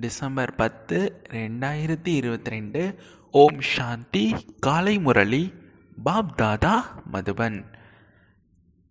December 0.00 0.54
பத்து 0.54 1.22
ரெண்டாயிரத்தி 1.30 2.08
இருபத்தி 2.08 2.50
ரெண்டு 2.50 2.98
ஓம் 3.30 3.60
சாந்தி 3.60 4.34
காலை 4.60 4.98
முரளி 4.98 5.54
பாப் 6.02 6.36
தாதா 6.36 7.02
மதுபன். 7.12 7.64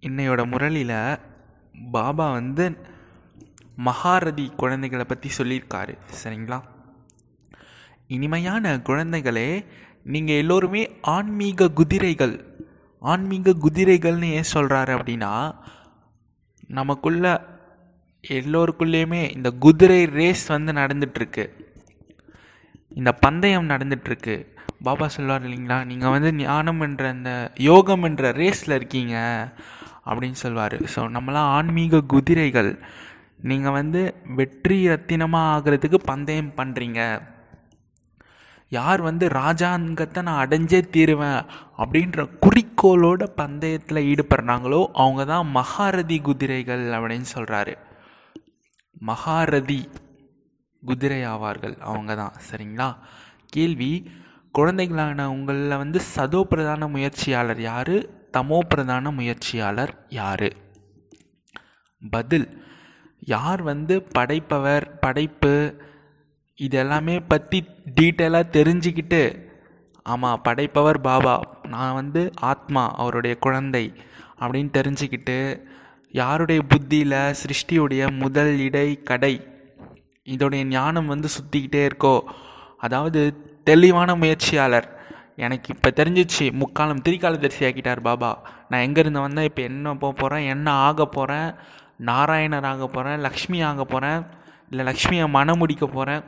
இன்னையோட 0.02 0.50
முரளியில் 0.50 1.18
பாபா 1.92 2.32
வந்து 2.32 2.78
மகாரதி 3.86 4.56
குழந்தைகளை 4.56 5.06
பற்றி 5.06 5.30
சொல்லியிருக்காரு 5.38 5.98
சரிங்களா? 6.24 6.62
இனிமையான 8.08 8.78
குழந்தைகளே 8.78 9.66
நீங்கள் 10.04 10.36
எல்லோருமே 10.36 10.98
ஆன்மீக 11.02 11.70
குதிரைகள். 11.70 12.66
ஆன்மீக 13.00 13.56
குதிரைகள்னு 13.62 14.32
ஏன் 14.32 14.52
சொல்கிறாரு 14.54 14.92
அப்படின்னா 14.98 15.56
நமக்குள்ள 16.68 17.56
எல்லோருக்குள்ளேயுமே 18.36 19.22
இந்த 19.36 19.50
குதிரை 19.66 20.06
ரேஸ் 20.20 20.46
வந்து 20.48 20.72
நடந்துட்டுருக்கு. 20.74 21.46
இந்த 23.00 23.12
பந்தயம் 23.26 23.72
நடந்துட்டுருக்கு. 23.74 24.36
பாபா 24.86 25.08
சொல்லுவார் 25.08 25.46
இல்லைங்களா? 25.46 25.78
நீங்கள் 25.86 26.14
வந்து 26.16 26.32
ஞானம் 26.34 26.82
என்ற 26.82 27.04
அந்த 27.10 27.32
யோகம் 27.70 28.04
என்ற 28.04 28.32
ரேஸில் 28.32 28.76
இருக்கீங்க 28.76 29.16
அப்படின்னு 30.06 30.38
சொல்லுவார். 30.44 30.78
ஸோ 30.96 31.02
நம்மளாம் 31.16 31.52
ஆன்மீக 31.58 32.02
குதிரைகள் 32.16 32.72
நீங்கள் 33.50 33.76
வந்து 33.80 34.02
வெற்றி 34.36 34.78
ரத்தினமாக 34.88 35.50
ஆகிறதுக்கு 35.56 36.00
பந்தயம் 36.12 36.54
பண்ணுறீங்க 36.60 37.02
யார் 38.72 39.02
வந்து 39.02 39.26
ராஜாங்கத்தை 39.42 40.22
நான் 40.22 40.42
அடைஞ்சே 40.44 40.80
தீருவேன் 40.96 41.42
அப்படின்ற 41.78 42.24
குறிக்கோளோட 42.46 43.24
பந்தயத்தில் 43.42 44.08
ஈடுபடுறாங்களோ 44.12 44.82
அவங்க 44.94 45.26
தான் 45.26 45.52
மகாரதி 45.56 46.22
குதிரைகள் 46.22 46.84
அப்படின்னு 46.94 47.30
சொல்கிறாரு 47.36 47.76
மகாரதி 49.02 49.90
குதிரை 50.84 51.26
ஆவார்கள் 51.26 51.76
அவங்க 51.80 52.16
தான் 52.16 52.34
சரிங்களா? 52.52 52.96
கேள்வி 53.46 53.92
குழந்தைகளான 54.56 55.26
உங்களில் 55.26 55.78
வந்து 55.78 56.02
சதோ 56.16 56.44
பிரதான 56.44 56.88
முயற்சியாளர் 56.88 57.62
யார்? 57.62 57.96
தமோ 58.34 58.60
பிரதான 58.70 59.12
முயற்சியாளர் 59.12 60.06
யார்? 60.10 60.50
பதில் 62.02 62.66
யார் 63.20 63.62
வந்து 63.62 64.04
படைப்பவர் 64.04 65.00
படைப்பு 65.00 65.80
இதெல்லாமே 66.60 67.26
பற்றி 67.28 67.66
டீட்டெயிலாக 67.96 68.50
தெரிஞ்சுக்கிட்டு 68.52 69.54
ஆமாம் 70.06 70.42
படைப்பவர் 70.44 71.02
பாபா 71.02 71.42
நான் 71.68 71.94
வந்து 71.94 72.32
ஆத்மா 72.36 72.94
அவருடைய 72.96 73.36
குழந்தை 73.38 73.94
அப்படின்னு 74.40 74.72
தெரிஞ்சுக்கிட்டு 74.72 75.38
யாருடைய 76.18 76.60
புத்தியில் 76.62 77.16
சிருஷ்டியுடைய 77.42 78.04
முதல் 78.20 78.52
இடை 78.60 78.88
கடை? 79.10 79.34
இதோடைய 80.26 80.64
ஞானம் 80.64 81.08
வந்து 81.08 81.28
சுற்றிக்கிட்டே 81.36 81.82
இருக்கோ? 81.90 82.16
அதாவது 82.78 83.22
தெளிவான 83.64 84.16
முயற்சியாளர். 84.16 84.88
எனக்கு 85.36 85.68
இப்போ 85.76 85.90
தெரிஞ்சிச்சு 85.96 86.46
முக்காலம் 86.52 87.02
திரிகால 87.08 87.38
தரிசி 87.38 87.66
ஆக்கிட்டார் 87.66 88.00
பாபா. 88.00 88.32
நான் 88.70 88.84
எங்கேருந்து 88.88 89.26
வந்தேன்? 89.26 89.46
இப்போ 89.46 89.62
என்ன 89.62 89.96
போக 89.96 90.14
போகிறேன் 90.14 90.48
என்ன 90.48 90.68
ஆக 90.88 91.06
போகிறேன் 91.06 91.50
நாராயணர் 92.06 92.68
ஆக 92.72 92.88
போகிறேன் 92.88 93.20
லக்ஷ்மி 93.20 93.60
ஆக 93.62 93.84
போகிறேன் 93.84 94.22
இல்லை 94.70 94.84
லக்ஷ்மியை 94.90 95.28
மனம் 95.30 95.58
முடிக்க 95.58 95.86
போகிறேன் 95.88 96.24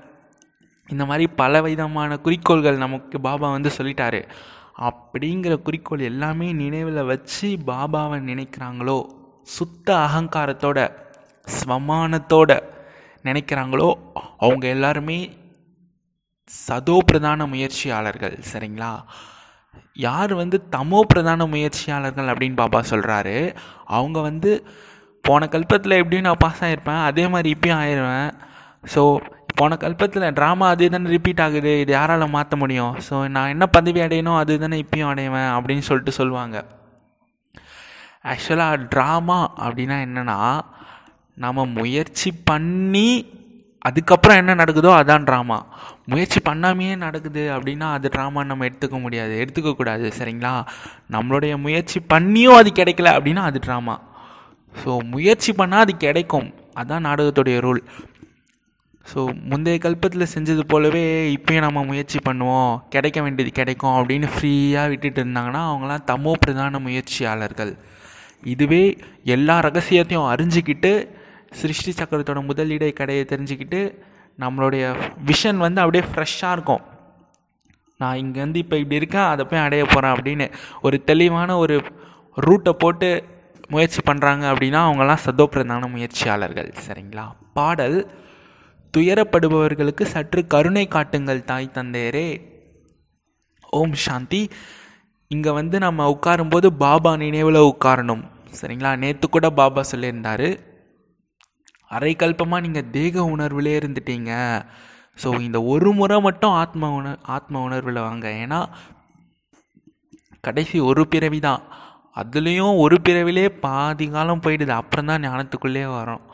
இந்த 0.87 1.03
மாதிரி 1.05 1.25
பல 1.41 1.61
விதமான 1.61 2.17
குறிக்கோள்கள் 2.17 2.83
நமக்கு 2.85 3.17
பாபா 3.19 3.47
வந்து 3.51 3.71
சொல்லிட்டாரு. 3.77 4.21
அப்படிங்கிற 4.87 5.55
குறிக்கோள் 5.61 6.09
எல்லாமே 6.11 6.47
நினைவில் 6.63 7.07
வச்சு 7.11 7.47
பாபாவை 7.67 8.19
நினைக்கிறாங்களோ? 8.31 8.99
சுத்த 9.57 9.87
அகங்காரத்தோட 10.05 10.79
ஸ்வமானத்தோட 11.47 12.51
நினைக்கிறாங்களோ 13.25 13.89
அவங்க 14.37 14.67
எல்லாருமே 14.67 15.19
சதோ 16.51 16.97
பிரதான 16.99 17.45
முயற்சியாளர்கள் 17.45 18.35
சரிங்களா? 18.51 18.91
யார் 19.95 20.33
வந்து 20.33 20.57
தமோ 20.75 20.99
பிரதான 21.01 21.45
முயற்சியாளர்கள் 21.45 22.31
அப்படின்னு 22.33 22.55
பாபா 22.55 22.79
சொல்கிறாரு 22.91 23.35
அவங்க 23.97 24.19
வந்து 24.21 24.51
போன 25.23 25.47
கல்பத்தில் 25.47 25.99
எப்படியும் 25.99 26.23
நான் 26.23 26.43
பாஸ் 26.43 26.63
ஆகிருப்பேன் 26.63 27.03
அதே 27.03 27.27
மாதிரி 27.27 27.49
இப்பயும் 27.55 27.79
ஆயிடுவேன் 27.81 28.29
ஸோ 28.83 29.01
போன 29.55 29.75
கல்பத்தில் 29.75 30.33
ட்ராமா 30.33 30.65
அது 30.73 30.89
தானே 30.89 31.09
ரிப்பீட் 31.09 31.41
ஆகுது 31.45 31.79
இது 31.81 31.91
யாரால் 31.91 32.33
மாற்ற 32.35 32.55
முடியும்? 32.55 32.93
ஸோ 33.07 33.27
நான் 33.27 33.49
என்ன 33.49 33.65
பதவி 33.67 33.99
அடையணும் 34.01 34.39
அது 34.41 34.59
தானே 34.59 34.77
இப்பயும் 34.83 35.11
அடைவேன் 35.11 35.51
அப்படின்னு 35.55 35.79
சொல்லிட்டு 35.79 36.11
சொல்லுவாங்க. 36.11 36.57
ஆக்சுவலாக 38.31 38.85
ட்ராமா 38.93 39.39
அப்படின்னா 39.65 39.97
என்னென்னா 40.05 40.37
நம்ம 41.43 41.65
முயற்சி 41.79 42.29
பண்ணி 42.49 43.09
அதுக்கப்புறம் 43.87 44.39
என்ன 44.41 44.55
நடக்குதோ 44.61 44.91
அதான் 45.01 45.27
ட்ராமா 45.27 45.57
முயற்சி 46.11 46.39
பண்ணாமையே 46.47 46.93
நடக்குது 47.03 47.43
அப்படின்னா 47.55 47.87
அது 47.95 48.07
ட்ராமான்னு 48.15 48.51
நம்ம 48.51 48.65
எடுத்துக்க 48.69 48.97
முடியாது. 49.03 49.33
எடுத்துக்கக்கூடாது 49.43 50.05
சரிங்களா? 50.19 50.53
நம்மளுடைய 51.15 51.53
முயற்சி 51.65 51.99
பண்ணியும் 52.13 52.59
அது 52.59 52.69
கிடைக்கல 52.79 53.11
அப்படின்னா 53.17 53.43
அது 53.49 53.59
ட்ராமா 53.65 53.95
ஸோ 54.75 54.91
முயற்சி 55.13 55.51
பண்ணால் 55.59 55.83
அது 55.85 55.93
கிடைக்கும். 56.05 56.49
அதான் 56.81 57.05
நாடகத்துடைய 57.07 57.57
ரூல் 57.65 57.81
ஸோ 59.05 59.19
முந்தைய 59.51 59.77
கல்பத்தில் 59.83 60.31
செஞ்சது 60.33 60.63
போலவே 60.71 61.05
இப்போயும் 61.35 61.65
நம்ம 61.67 61.83
முயற்சி 61.83 62.17
பண்ணுவோம். 62.27 62.73
கிடைக்க 62.95 63.19
வேண்டியது 63.21 63.51
கிடைக்கும் 63.59 63.95
அப்படின்னு 63.99 64.27
ஃப்ரீயாக 64.33 64.91
விட்டுட்டு 64.91 65.21
இருந்தாங்கன்னா 65.23 65.61
அவங்களாம் 65.69 66.05
தமோ 66.11 66.33
பிரதான 66.43 66.79
முயற்சியாளர்கள். 66.87 67.73
இதுவே 68.43 68.97
எல்லா 69.23 69.59
ரகசியத்தையும் 69.59 70.29
அறிஞ்சிக்கிட்டு 70.29 71.07
சிருஷ்டி 71.51 71.91
சக்கரத்தோட 71.91 72.41
முதலீடை 72.49 72.93
கடையை 72.93 73.25
தெரிஞ்சுக்கிட்டு 73.29 73.97
நம்மளுடைய 74.39 74.83
விஷன் 75.25 75.57
வந்து 75.57 75.81
அப்படியே 75.81 76.03
ஃப்ரெஷ்ஷாக 76.13 76.51
இருக்கும். 76.51 76.81
நான் 77.97 78.17
இங்கேருந்து 78.17 78.55
இப்போ 78.55 78.77
இப்படி 78.77 78.95
இருக்கேன் 78.95 79.21
அதை 79.21 79.45
போய் 79.45 79.59
அடைய 79.59 79.85
போகிறேன் 79.85 80.11
அப்படின்னு 80.11 80.51
ஒரு 80.81 81.03
தெளிவான 81.03 81.57
ஒரு 81.57 81.83
ரூட்டை 82.37 82.69
போட்டு 82.69 83.23
முயற்சி 83.69 84.01
பண்ணுறாங்க 84.05 84.43
அப்படின்னா 84.51 84.79
அவங்களாம் 84.87 85.23
சதோப்பிரதான 85.25 85.89
முயற்சியாளர்கள் 85.89 86.73
சரிங்களா? 86.87 87.31
பாடல் 87.53 88.11
துயரப்படுபவர்களுக்கு 88.97 90.03
சற்று 90.03 90.47
கருணை 90.47 90.87
காட்டுங்கள் 90.87 91.43
தாய் 91.43 91.71
தந்தையரே. 91.73 92.41
ஓம் 93.69 93.93
சாந்தி. 93.93 94.49
இங்கே 95.33 95.51
வந்து 95.57 95.77
நம்ம 95.83 96.05
உட்காரும்போது 96.13 96.67
பாபா 96.83 97.09
நினைவில் 97.23 97.57
உட்காரணும். 97.71 98.23
சரிங்களா? 98.59 98.91
நேற்று 99.01 99.25
கூட 99.27 99.47
பாபா 99.59 99.81
சொல்லியிருந்தார். 99.91 100.47
அரை 101.95 102.13
கல்பமாக 102.21 102.63
நீங்கள் 102.65 102.87
தேக 102.95 103.25
உணர்விலே 103.33 103.73
இருந்துட்டீங்க. 103.79 104.31
ஸோ 105.21 105.27
இந்த 105.47 105.59
ஒரு 105.73 105.91
முறை 105.99 106.17
மட்டும் 106.27 106.55
ஆத்ம 106.61 106.89
உணர் 106.99 107.21
ஆத்ம 107.35 107.61
உணர்வில் 107.67 108.01
வாங்க. 108.07 108.25
ஏன்னா 108.43 108.59
கடைசி 110.47 110.77
ஒரு 110.89 111.03
பிறவி 111.13 111.39
தான். 111.47 111.61
அதுலேயும் 112.17 112.81
ஒரு 112.83 112.99
பிறவிலே 113.07 113.45
பாதி 113.67 114.07
காலம் 114.17 114.43
போயிடுது. 114.45 114.73
அப்புறம் 114.81 115.09
தான் 115.11 115.25
ஞானத்துக்குள்ளே 115.29 115.87
வரும். 115.97 116.25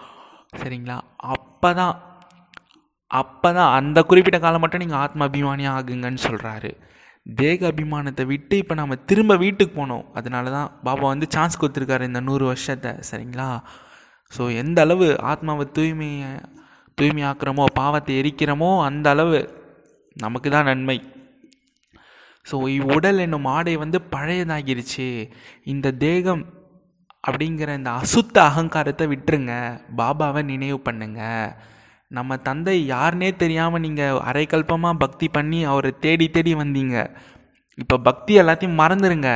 சரிங்களா? 0.62 1.00
அப்போ 1.36 1.72
தான் 1.82 1.96
அப்போ 3.12 3.50
தான் 3.60 3.74
அந்த 3.80 4.00
குறிப்பிட்ட 4.10 4.38
காலம் 4.40 4.64
மட்டும் 4.64 4.84
நீங்கள் 4.84 5.04
ஆத்மாபிமானியாக 5.06 5.78
ஆகுங்கன்னு 5.80 6.28
சொல்கிறாரு 6.30 6.72
தேக 7.26 7.68
அபிமானத்தை 7.72 8.24
விட்டு 8.32 8.56
இப்போ 8.62 8.76
நம்ம 8.80 8.96
திரும்ப 9.10 9.34
வீட்டுக்கு 9.44 9.74
போனோம். 9.82 10.06
அதனால 10.20 10.52
தான் 10.58 10.72
பாபா 10.88 11.06
வந்து 11.14 11.28
சான்ஸ் 11.36 11.60
கொடுத்துருக்காரு 11.62 12.10
இந்த 12.10 12.22
நூறு 12.28 12.46
வருஷத்தை. 12.52 12.92
சரிங்களா? 13.10 13.50
ஸோ 14.36 14.44
எந்த 14.62 14.80
அளவு 14.86 15.08
ஆத்மாவை 15.32 15.66
தூய்மையை 15.78 16.32
தூய்மையாக்குறோமோ 17.00 17.66
பாவத்தை 17.80 18.14
எரிக்கிறோமோ 18.22 18.70
அந்த 18.90 19.10
அளவு 19.16 19.40
நமக்கு 20.24 20.50
தான் 20.50 20.70
நன்மை. 20.72 20.98
ஸோ 22.46 22.56
உடல் 22.96 23.24
என்னும் 23.26 23.50
ஆடை 23.56 23.74
வந்து 23.84 24.00
பழையதாகிருச்சு. 24.16 25.08
இந்த 25.74 25.94
தேகம் 26.06 26.44
அப்படிங்கிற 27.28 27.70
இந்த 27.80 27.92
அசுத்த 28.02 28.38
அகங்காரத்தை 28.50 29.06
விட்டுருங்க. 29.14 29.54
பாபாவை 30.02 30.44
நினைவு 30.52 30.80
பண்ணுங்கள் 30.88 31.56
நம்ம 32.18 32.38
தந்தை 32.48 32.76
யாருனே 32.96 33.30
தெரியாமல் 33.44 33.84
நீங்கள் 33.86 34.20
அரைக்கல்பமாக 34.30 35.02
பக்தி 35.04 35.28
பண்ணி 35.38 35.60
அவரை 35.72 35.92
தேடி 36.06 36.28
தேடி 36.36 36.54
வந்தீங்க. 36.62 36.98
இப்போ 37.84 37.96
பக்தி 38.08 38.34
எல்லாத்தையும் 38.42 38.80
மறந்துடுங்க 38.82 39.30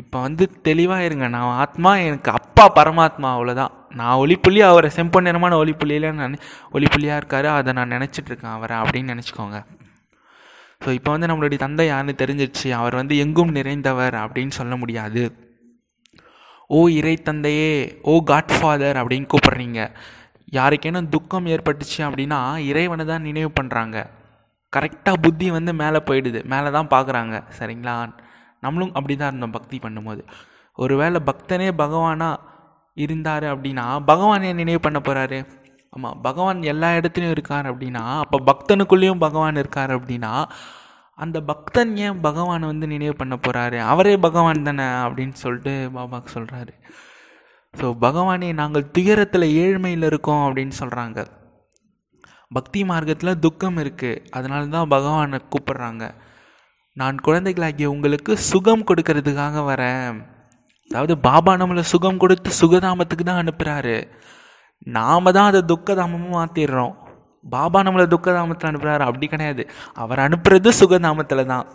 இப்போ 0.00 0.18
வந்து 0.24 0.44
தெளிவாக 0.66 1.04
இருங்க 1.08 1.26
நான் 1.34 1.54
ஆத்மா 1.62 1.90
எனக்கு 2.06 2.30
அப்பா 2.38 2.64
பரமாத்மா 2.78 3.28
அவ்வளோதான் 3.36 3.74
நான் 3.98 4.18
ஒளிப்புள்ளி 4.22 4.60
அவரை 4.70 4.88
செம்பொன் 4.96 5.26
நிறமான 5.28 5.56
ஒளிப்புள்ளியில் 5.62 6.08
நான் 6.18 6.34
ஒளிப்புள்ளியாக 6.76 7.20
இருக்கார். 7.20 7.48
அதை 7.58 7.70
நான் 7.78 7.94
நினச்சிட்ருக்கேன் 7.96 8.54
அவரை 8.56 8.76
அப்படின்னு 8.82 9.12
நினச்சிக்கோங்க. 9.14 9.58
ஸோ 10.82 10.88
இப்போ 10.98 11.10
வந்து 11.14 11.28
நம்மளுடைய 11.30 11.60
தந்தை 11.64 11.86
யாருன்னு 11.90 12.14
தெரிஞ்சிருச்சு. 12.22 12.68
அவர் 12.80 12.98
வந்து 13.00 13.16
எங்கும் 13.24 13.54
நிறைந்தவர் 13.58 14.16
அப்படின்னு 14.24 14.54
சொல்ல 14.58 14.76
முடியாது. 14.82 15.22
ஓ 16.76 16.78
இறை 16.98 17.16
தந்தையே 17.28 17.72
ஓ 18.12 18.14
காட்ஃபாதர் 18.32 19.00
அப்படின்னு 19.02 19.30
கூப்பிட்றீங்க. 19.34 19.80
யாருக்கேனும் 20.52 21.08
துக்கம் 21.08 21.46
ஏற்பட்டுச்சு 21.46 22.00
அப்படின்னா 22.08 22.58
இறைவனை 22.60 23.04
தான் 23.06 23.22
நினைவு 23.22 23.50
பண்ணுறாங்க 23.60 23.96
கரெக்டாக 24.72 25.16
புத்தி 25.16 25.50
வந்து 25.50 25.72
மேலே 25.72 25.98
போயிடுது. 25.98 26.44
மேலே 26.44 26.70
தான் 26.70 26.88
பார்க்குறாங்க 26.90 27.36
சரிங்களா? 27.58 27.94
நம்மளும் 28.60 28.92
அப்படி 28.92 29.16
தான் 29.16 29.28
இருந்தோம் 29.28 29.50
பக்தி 29.50 29.78
பண்ணும்போது. 29.78 30.22
ஒருவேளை 30.78 31.20
பக்தனே 31.20 31.68
பகவானாக 31.74 32.42
இருந்தார் 32.96 33.44
அப்படின்னா 33.44 34.04
பகவான் 34.04 34.42
ஏன் 34.42 34.56
நினைவு 34.56 34.80
பண்ண 34.80 34.98
போகிறாரு 34.98 35.38
ஆமாம் 35.92 36.20
பகவான் 36.22 36.62
எல்லா 36.62 36.88
இடத்துலையும் 36.98 37.30
இருக்கார் 37.30 37.66
அப்படின்னா 37.72 38.02
அப்போ 38.14 38.38
பக்தனுக்குள்ளேயும் 38.46 39.18
பகவான் 39.18 39.56
இருக்கார் 39.56 39.90
அப்படின்னா 39.90 40.32
அந்த 41.18 41.40
பக்தன் 41.40 41.96
ஏன் 41.96 42.20
பகவானை 42.20 42.66
வந்து 42.66 42.86
நினைவு 42.86 43.14
பண்ண 43.16 43.34
போகிறாரு 43.36 43.78
அவரே 43.80 44.16
பகவான் 44.16 44.62
தானே 44.62 44.86
அப்படின்னு 45.04 45.32
சொல்லிட்டு 45.32 45.90
பாபாக்கு 45.94 46.30
சொல்கிறாரு 46.34 46.72
ஸோ 47.78 47.86
பகவானே 48.04 48.48
நாங்கள் 48.60 48.90
துயரத்தில் 48.96 49.46
ஏழ்மையில் 49.62 50.06
இருக்கோம் 50.10 50.44
அப்படின்னு 50.46 50.74
சொல்கிறாங்க 50.82 51.20
பக்தி 52.56 52.80
மார்க்கத்தில் 52.90 53.40
துக்கம் 53.44 53.78
இருக்குது 53.82 54.20
அதனால 54.36 54.68
தான் 54.74 54.90
பகவானை 54.94 55.38
கூப்பிட்றாங்க. 55.52 56.04
நான் 57.00 57.16
குழந்தைகளாகிய 57.26 57.86
உங்களுக்கு 57.94 58.32
சுகம் 58.50 58.84
கொடுக்கறதுக்காக 58.88 59.64
வரேன். 59.70 60.16
அதாவது 60.90 61.14
பாபா 61.26 61.52
நம்மளை 61.60 61.82
சுகம் 61.92 62.20
கொடுத்து 62.22 62.50
சுகதாமத்துக்கு 62.60 63.24
தான் 63.28 63.40
அனுப்புகிறாரு 63.42 63.96
நாம 64.96 65.32
தான் 65.36 65.48
அதை 65.50 65.62
துக்கதாமமாக 65.72 66.36
மாற்றிடுறோம் 66.38 66.94
பாபா 67.54 67.80
நம்மளை 67.86 68.06
துக்கதாமத்தில் 68.14 68.70
அனுப்புகிறாரு 68.70 69.04
அப்படி 69.08 69.26
கிடையாது. 69.32 69.64
அவர் 70.02 70.22
அனுப்புறது 70.26 70.70
சுகதாமத்தில் 70.82 71.50
தான். 71.52 71.66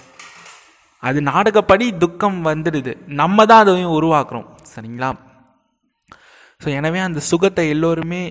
அது 1.04 1.20
நாடகப்படி 1.32 1.86
துக்கம் 2.06 2.40
வந்துடுது. 2.50 2.94
நம்ம 3.22 3.46
தான் 3.52 3.62
அதையும் 3.66 3.98
உருவாக்குறோம். 4.00 4.48
சரிங்களா? 4.74 5.12
ஸோ 6.62 6.70
எனவே 6.80 7.00
அந்த 7.08 7.20
சுகத்தை 7.32 7.66
எல்லோருமே 7.76 8.24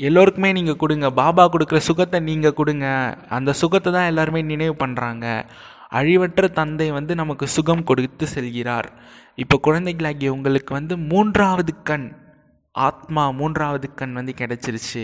எல்லோருக்குமே 0.00 0.50
நீங்கள் 0.58 0.80
கொடுங்க. 0.82 1.06
பாபா 1.20 1.44
கொடுக்குற 1.52 1.78
சுகத்தை 1.88 2.18
நீங்கள் 2.28 2.56
கொடுங்க. 2.60 2.86
அந்த 3.36 3.50
சுகத்தை 3.60 3.90
தான் 3.96 4.10
எல்லாருமே 4.12 4.40
நினைவு 4.52 4.74
பண்ணுறாங்க 4.82 5.26
அழிவற்ற 5.98 6.48
தந்தை 6.58 6.88
வந்து 6.98 7.12
நமக்கு 7.20 7.46
சுகம் 7.56 7.86
கொடுத்து 7.90 8.26
செல்கிறார். 8.34 8.88
இப்போ 9.42 9.56
குழந்தைகளாகிய 9.66 10.34
உங்களுக்கு 10.36 10.72
வந்து 10.78 10.94
மூன்றாவது 11.12 11.74
கண் 11.90 12.08
ஆத்மா 12.74 13.24
மூன்றாவது 13.40 13.86
கண் 14.00 14.14
வந்து 14.18 14.32
கிடைச்சிருச்சு. 14.40 15.02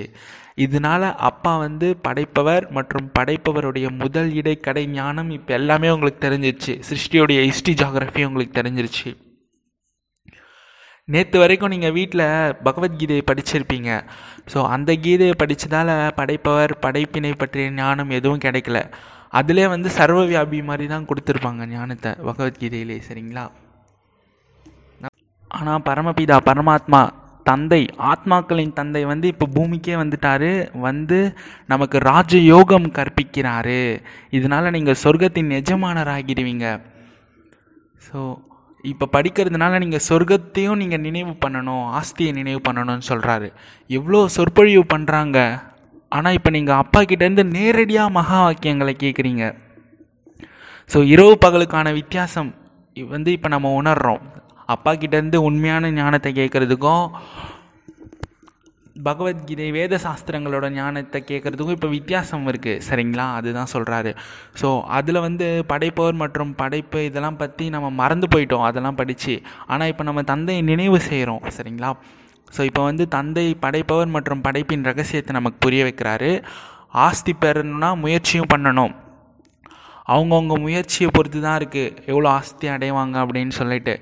இதனால 0.64 1.02
அப்பா 1.28 1.52
வந்து 1.66 1.88
படைப்பவர் 2.06 2.64
மற்றும் 2.76 3.08
படைப்பவருடைய 3.18 3.86
முதல் 4.02 4.30
இடைக்கடை 4.40 4.84
ஞானம் 4.98 5.30
இப்போ 5.38 5.52
எல்லாமே 5.60 5.90
உங்களுக்கு 5.96 6.24
தெரிஞ்சிருச்சு. 6.26 6.74
சிருஷ்டியோடைய 6.88 7.42
ஹிஸ்ட்ரி 7.48 7.74
ஜாகிரஃபி 7.82 8.24
உங்களுக்கு 8.30 8.58
தெரிஞ்சிருச்சு. 8.60 9.10
நேற்று 11.14 11.36
வரைக்கும் 11.42 11.72
நீங்கள் 11.74 11.94
வீட்டில் 11.98 12.24
பகவத்கீதையை 12.66 13.22
படிச்சிருப்பீங்க. 13.30 13.90
ஸோ 14.52 14.58
அந்த 14.74 14.90
கீதையை 15.04 15.34
படித்ததால் 15.42 15.94
படைப்பவர் 16.18 16.74
படைப்பினை 16.84 17.32
பற்றிய 17.42 17.70
ஞானம் 17.80 18.12
எதுவும் 18.18 18.44
கிடைக்கல. 18.46 18.80
அதிலே 19.38 19.64
வந்து 19.74 19.88
சர்வ 19.96 20.20
வியாபி 20.30 20.60
மாதிரி 20.68 20.86
தான் 20.92 21.08
கொடுத்துருப்பாங்க 21.10 21.66
ஞானத்தை 21.76 22.12
பகவத்கீதையிலே 22.28 22.98
சரிங்களா? 23.08 23.44
ஆனால் 25.58 25.84
பரமபிதா 25.88 26.38
பரமாத்மா 26.50 27.00
தந்தை 27.48 27.80
ஆத்மாக்களின் 28.10 28.74
தந்தை 28.78 29.02
வந்து 29.10 29.26
இப்போ 29.32 29.46
பூமிக்கே 29.54 29.94
வந்துட்டாரு. 30.00 30.50
வந்து 30.86 31.18
நமக்கு 31.72 31.98
ராஜயோகம் 32.10 32.88
கற்பிக்கிறாரு. 32.98 33.80
இதனால் 34.38 34.74
நீங்கள் 34.76 35.00
சொர்க்கத்தின் 35.04 35.50
எஜமானராகிடுவீங்க. 35.60 36.66
ஸோ 38.06 38.18
இப்போ 38.84 39.06
படிக்கிறதுனால 39.12 39.78
நீங்கள் 39.78 40.04
சொர்க்கத்தையும் 40.08 40.78
நீங்கள் 40.78 41.00
நினைவு 41.00 41.32
பண்ணணும் 41.44 41.84
ஆஸ்தியை 41.98 42.32
நினைவு 42.32 42.60
பண்ணணும்னு 42.68 43.06
சொல்கிறாரு 43.08 43.48
எவ்வளோ 43.90 44.20
சொற்பொழிவு 44.28 44.84
பண்ணுறாங்க 44.94 45.38
ஆனால் 46.12 46.32
இப்போ 46.32 46.50
நீங்கள் 46.50 46.76
அப்பா 46.76 47.00
கிட்டேருந்து 47.02 47.44
நேரடியாக 47.50 48.10
மகா 48.10 48.38
வாக்கியங்களை 48.42 48.94
கேட்குறீங்க 48.96 49.44
ஸோ 50.90 51.00
இரவு 51.06 51.34
பகலுக்கான 51.44 51.92
வித்தியாசம் 51.92 52.50
வந்து 52.96 53.30
இப்போ 53.32 53.48
நம்ம 53.48 53.68
உணர்கிறோம் 53.82 54.22
அப்பா 54.66 54.92
கிட்டேருந்து 54.94 55.38
உண்மையான 55.42 55.90
ஞானத்தை 55.90 56.30
கேட்குறதுக்கும் 56.32 57.04
பகவத்கீதை 59.08 59.66
வேத 59.76 59.94
சாஸ்திரங்களோட 60.04 60.66
ஞானத்தை 60.76 61.18
கேட்குறதுக்கும் 61.30 61.76
இப்போ 61.76 61.88
வித்தியாசம் 61.96 62.46
இருக்குது 62.52 62.82
சரிங்களா? 62.88 63.26
அதுதான் 63.38 63.70
சொல்கிறாரு 63.74 64.12
ஸோ 64.60 64.68
அதில் 64.98 65.20
வந்து 65.26 65.48
படைப்பவர் 65.72 66.16
மற்றும் 66.22 66.54
படைப்பு 66.62 67.00
இதெல்லாம் 67.08 67.40
பற்றி 67.42 67.66
நம்ம 67.74 67.90
மறந்து 68.02 68.28
போயிட்டோம். 68.34 68.66
அதெல்லாம் 68.70 68.98
படித்து 69.02 69.36
ஆனால் 69.72 69.90
இப்போ 69.92 70.06
நம்ம 70.10 70.24
தந்தையை 70.32 70.62
நினைவு 70.72 71.00
செய்கிறோம் 71.10 71.44
சரிங்களா? 71.58 71.92
ஸோ 72.56 72.60
இப்போ 72.70 72.82
வந்து 72.90 73.06
தந்தை 73.16 73.46
படைப்பவர் 73.66 74.14
மற்றும் 74.16 74.44
படைப்பின் 74.48 74.88
ரகசியத்தை 74.90 75.34
நமக்கு 75.38 75.58
புரிய 75.66 75.84
வைக்கிறாரு. 75.88 76.32
ஆஸ்தி 77.06 77.34
பெறணும்னா 77.44 77.90
முயற்சியும் 78.04 78.52
பண்ணணும். 78.54 78.94
அவங்கவுங்க 80.12 80.54
முயற்சியை 80.66 81.08
பொறுத்து 81.16 81.40
தான் 81.46 81.58
இருக்குது 81.60 81.94
எவ்வளோ 82.10 82.28
ஆஸ்தி 82.36 82.68
அடைவாங்க 82.74 83.16
அப்படின்னு 83.24 83.54
சொல்லிட்டு. 83.60 83.94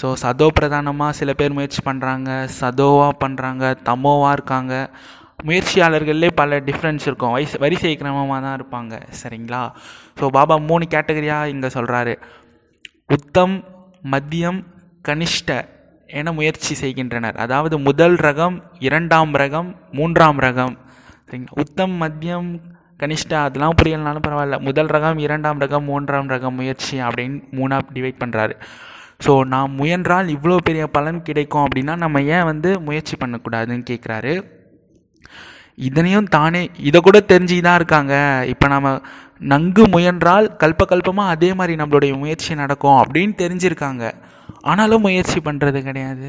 ஸோ 0.00 0.06
சதோ 0.22 0.46
பிரதானமாக 0.58 1.16
சில 1.20 1.30
பேர் 1.40 1.56
முயற்சி 1.58 1.80
பண்ணுறாங்க 1.88 2.30
சதோவாக 2.60 3.14
பண்ணுறாங்க 3.22 3.64
தமோவாக 3.88 4.36
இருக்காங்க. 4.38 4.74
முயற்சியாளர்கள்லே 5.48 6.28
பல 6.40 6.58
டிஃப்ரென்ஸ் 6.68 7.06
இருக்கும். 7.08 7.32
வயசு 7.36 7.56
வரிசை 7.64 7.92
கிரமமாக 8.02 8.38
தான் 8.44 8.56
இருப்பாங்க. 8.58 8.94
சரிங்களா? 9.22 9.62
ஸோ 10.18 10.30
பாபா 10.36 10.56
மூணு 10.68 10.84
கேட்டகரியாக 10.94 11.52
இங்கே 11.54 11.70
சொல்கிறாரு 11.76 12.14
உத்தம் 13.16 13.56
மத்தியம் 14.14 14.60
கனிஷ்ட 15.08 15.50
என 16.18 16.32
முயற்சி 16.38 16.72
செய்கின்றனர். 16.80 17.36
அதாவது 17.44 17.76
முதல் 17.88 18.16
ரகம் 18.26 18.56
இரண்டாம் 18.86 19.34
ரகம் 19.42 19.68
மூன்றாம் 19.98 20.40
ரகம். 20.46 20.74
சரிங்களா? 21.26 21.58
உத்தம் 21.64 21.94
மத்தியம் 22.02 22.50
கனிஷ்டா 23.00 23.38
அதெல்லாம் 23.46 23.78
புரியலனாலும் 23.82 24.26
பரவாயில்ல. 24.26 24.58
முதல் 24.60 24.86
ரகம் 24.86 25.18
இரண்டாம் 25.18 25.60
ரகம் 25.60 25.88
மூன்றாம் 25.90 26.28
ரகம் 26.28 26.58
முயற்சி 26.60 27.00
அப்படின்னு 27.00 27.38
மூணாக 27.58 27.82
டிவைட் 27.96 28.22
பண்ணுறாரு 28.24 28.54
ஸோ 29.24 29.32
நான் 29.44 29.70
முயன்றால் 29.70 30.28
இவ்வளோ 30.36 30.56
பெரிய 30.68 30.86
பலன் 30.86 31.22
கிடைக்கும் 31.22 31.64
அப்படின்னா 31.66 31.96
நம்ம 31.96 32.22
ஏன் 32.22 32.44
வந்து 32.44 32.80
முயற்சி 32.80 33.16
பண்ணக்கூடாதுன்னு 33.24 33.86
கேட்குறாரு 33.90 34.34
இதனையும் 35.88 36.28
தானே 36.36 36.60
இதை 36.88 37.00
கூட 37.00 37.18
தெரிஞ்சு 37.30 37.56
தான் 37.60 37.74
இருக்காங்க. 37.74 38.14
இப்போ 38.52 38.66
நம்ம 38.68 38.90
நன்கு 39.52 39.82
முயன்றால் 39.94 40.46
கல்ப 40.62 40.84
கல்பமாக 40.92 41.32
அதே 41.34 41.50
மாதிரி 41.54 41.74
நம்மளுடைய 41.80 42.12
முயற்சி 42.18 42.54
நடக்கும் 42.54 43.00
அப்படின்னு 43.02 43.34
தெரிஞ்சிருக்காங்க. 43.42 44.04
ஆனாலும் 44.62 45.04
முயற்சி 45.06 45.40
பண்ணுறது 45.40 45.80
கிடையாது. 45.82 46.28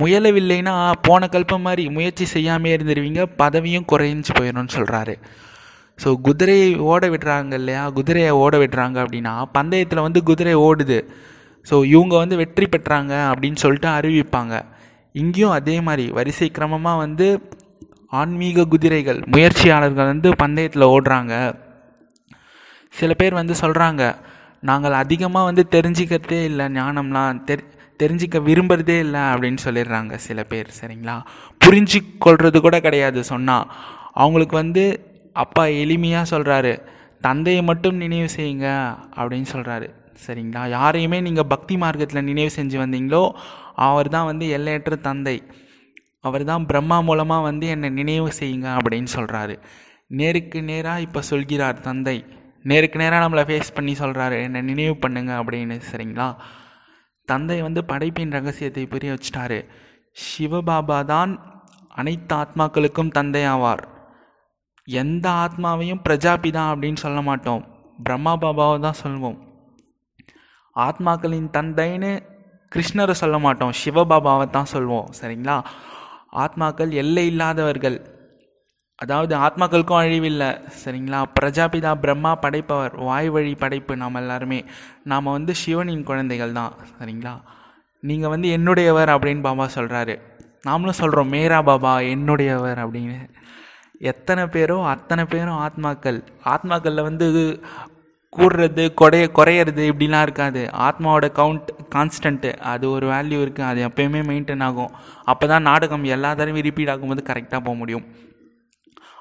முயலவில்லைன்னா 0.00 0.74
போன 1.06 1.28
கல்பம் 1.28 1.66
மாதிரி 1.66 1.84
முயற்சி 1.88 2.26
செய்யாமே 2.34 2.70
இருந்துருவீங்க 2.76 3.22
பதவியும் 3.38 3.88
குறைஞ்சு 3.92 4.32
போயிடும்னு 4.38 4.76
சொல்கிறாரு 4.76 5.14
ஸோ 5.98 6.08
குதிரையை 6.20 6.68
ஓட 6.90 7.02
விடுறாங்க 7.08 7.52
இல்லையா? 7.52 7.82
குதிரையை 7.88 8.30
ஓட 8.42 8.56
விடுறாங்க 8.58 8.96
அப்படின்னா 9.04 9.32
பந்தயத்தில் 9.52 10.04
வந்து 10.06 10.20
குதிரை 10.22 10.54
ஓடுது. 10.68 10.98
ஸோ 11.66 11.74
இவங்க 11.84 12.14
வந்து 12.16 12.36
வெற்றி 12.36 12.66
பெற்றாங்க 12.66 13.12
அப்படின்னு 13.30 13.58
சொல்லிட்டு 13.64 13.88
அறிவிப்பாங்க. 13.98 14.54
இங்கேயும் 15.14 15.56
அதே 15.58 15.76
மாதிரி 15.80 16.04
வரிசை 16.10 16.48
கிரமமாக 16.58 17.02
வந்து 17.04 17.26
ஆன்மீக 18.20 18.64
குதிரைகள் 18.64 19.20
முயற்சியாளர்கள் 19.34 20.10
வந்து 20.12 20.30
பந்தயத்தில் 20.42 20.90
ஓடுறாங்க. 20.94 21.34
சில 22.94 23.12
பேர் 23.20 23.38
வந்து 23.40 23.54
சொல்கிறாங்க 23.60 24.02
நாங்கள் 24.70 24.96
அதிகமாக 25.02 25.48
வந்து 25.50 25.62
தெரிஞ்சிக்கிறதே 25.70 26.40
இல்லை 26.50 26.66
ஞானம்லாம் 26.78 27.44
தெரி 27.44 27.64
தெரிஞ்சிக்க 28.02 28.38
விரும்புகிறதே 28.48 28.98
இல்லை 29.06 29.22
அப்படின்னு 29.32 29.60
சொல்லிடுறாங்க 29.66 30.14
சில 30.26 30.42
பேர் 30.52 30.68
சரிங்களா? 30.80 31.16
புரிஞ்சு 31.60 31.98
கொள்வது 32.24 32.60
கூட 32.66 32.76
கிடையாது 32.86 33.20
சொன்னால் 33.32 33.66
அவங்களுக்கு 34.22 34.56
வந்து 34.62 34.84
அப்பா 35.36 35.64
எளிமையாக 35.82 36.30
சொல்கிறாரு 36.32 36.72
தந்தையை 37.26 37.62
மட்டும் 37.70 38.00
நினைவு 38.04 38.28
செய்யுங்க 38.36 38.68
அப்படின்னு 39.18 39.48
சொல்கிறாரு 39.54 39.86
சரிங்களா? 40.24 40.62
யாரையுமே 40.76 41.18
நீங்கள் 41.26 41.50
பக்தி 41.52 41.74
மார்க்கத்தில் 41.82 42.28
நினைவு 42.30 42.50
செஞ்சு 42.56 42.76
வந்தீங்களோ 42.82 43.22
அவர் 43.86 44.08
தான் 44.14 44.28
வந்து 44.30 44.46
எல்லையற்ற 44.56 44.94
தந்தை. 45.06 45.36
அவர் 46.24 46.44
தான் 46.50 46.66
பிரம்மா 46.70 46.98
மூலமாக 47.08 47.46
வந்து 47.48 47.66
என்னை 47.74 47.88
நினைவு 48.00 48.28
செய்யுங்க 48.40 48.68
அப்படின்னு 48.78 49.10
சொல்கிறாரு 49.16 49.54
நேருக்கு 50.10 50.58
நேராக 50.70 51.04
இப்போ 51.06 51.20
சொல்கிறார் 51.30 51.78
தந்தை. 51.88 52.16
நேருக்கு 52.64 52.98
நேராக 53.02 53.22
நம்மளை 53.24 53.44
ஃபேஸ் 53.48 53.74
பண்ணி 53.76 53.94
சொல்கிறாரு 54.02 54.36
என்னை 54.46 54.60
நினைவு 54.70 54.94
பண்ணுங்க 55.04 55.32
அப்படின்னு 55.40 55.78
சரிங்களா? 55.90 56.28
தந்தை 57.24 57.62
வந்து 57.62 57.84
படைப்பின் 57.84 58.30
ரகசியத்தை 58.30 58.86
புரிய 58.86 59.12
வச்சிட்டாரு. 59.12 59.68
சிவபாபா 60.12 61.04
தான் 61.04 61.62
அனைத்து 61.88 62.36
ஆத்மாக்களுக்கும் 62.36 63.10
தந்தை 63.10 63.42
ஆவார். 63.42 63.84
எந்த 64.84 65.30
ஆத்மாவையும் 65.30 66.00
பிரஜாபிதா 66.08 66.72
அப்படின்னு 66.72 66.96
சொல்ல 66.96 67.22
மாட்டோம். 67.22 67.66
பிரம்மா 68.02 68.36
பாபாவை 68.36 68.80
தான் 68.80 69.00
சொல்வோம். 69.02 69.38
ஆத்மாக்களின் 70.76 71.48
தந்தைன்னு 71.52 72.22
கிருஷ்ணரை 72.74 73.10
சொல்ல 73.10 73.38
மாட்டோம். 73.38 73.72
சிவபாபாவை 73.84 74.50
தான் 74.50 74.66
சொல்வோம். 74.72 75.04
சரிங்களா? 75.20 75.64
ஆத்மாக்கள் 76.32 76.90
எல்லை 76.90 77.26
இல்லாதவர்கள். 77.26 78.11
அதாவது 79.02 79.34
ஆத்மாக்களுக்கும் 79.36 80.00
அழிவில்லை. 80.02 80.50
சரிங்களா? 80.82 81.20
பிரஜாபிதா 81.38 81.92
பிரம்மா 82.04 82.32
படைப்பவர் 82.44 82.94
வாய் 83.08 83.28
வழி 83.28 83.54
படைப்பு 83.54 83.96
நாம் 84.02 84.20
எல்லாருமே. 84.22 84.60
நாம் 85.12 85.34
வந்து 85.36 85.54
சிவனின் 85.62 86.08
குழந்தைகள் 86.10 86.58
தான். 86.60 86.74
சரிங்களா? 86.98 87.34
நீங்கள் 88.02 88.32
வந்து 88.34 88.48
என்னுடையவர் 88.56 89.12
அப்படின்னு 89.14 89.46
பாபா 89.48 89.66
சொல்கிறாரு 89.78 90.16
நாமளும் 90.66 91.00
சொல்கிறோம் 91.00 91.32
மேரா 91.32 91.58
பாபா 91.68 91.92
என்னுடையவர் 92.14 92.80
அப்படின்னு. 92.84 93.16
எத்தனை 94.10 94.42
பேரோ 94.54 94.76
அத்தனை 94.92 95.24
பேரும் 95.32 95.60
ஆத்மாக்கள். 95.64 96.18
ஆத்மாக்களில் 96.52 97.06
வந்து 97.08 97.24
இது 97.32 97.42
கூடுறது 98.32 98.84
குறைய 99.00 99.24
குறையிறது 99.38 99.82
இப்படிலாம் 99.90 100.24
இருக்காது. 100.26 100.60
ஆத்மாவோட 100.86 101.26
கவுண்ட் 101.40 101.70
கான்ஸ்டன்ட்டு 101.94 102.50
அது 102.72 102.84
ஒரு 102.90 103.06
வேல்யூ 103.12 103.38
இருக்குது 103.44 103.68
அது 103.70 103.80
எப்பயுமே 103.88 104.20
மெயின்டைன் 104.30 104.64
ஆகும். 104.68 104.92
அப்போ 105.24 105.46
தான் 105.46 105.68
நாடகம் 105.70 106.04
எல்லா 106.16 106.30
தடவையும் 106.34 106.66
ரிப்பீட் 106.68 106.92
ஆகும்போது 106.94 107.24
கரெக்டாக 107.30 107.60
போக 107.66 107.74
முடியும். 107.74 108.06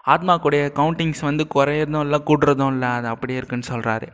ஆத்மாக்குடைய 0.08 0.64
கவுண்டிங்ஸ் 0.80 1.22
வந்து 1.22 1.48
குறையிறதும் 1.56 2.00
இல்லை 2.00 2.22
கூடுறதும் 2.26 2.72
இல்லை 2.72 2.90
அது 2.90 3.08
அப்படியே 3.08 3.40
இருக்குன்னு 3.40 3.72
சொல்கிறாரு 3.72 4.10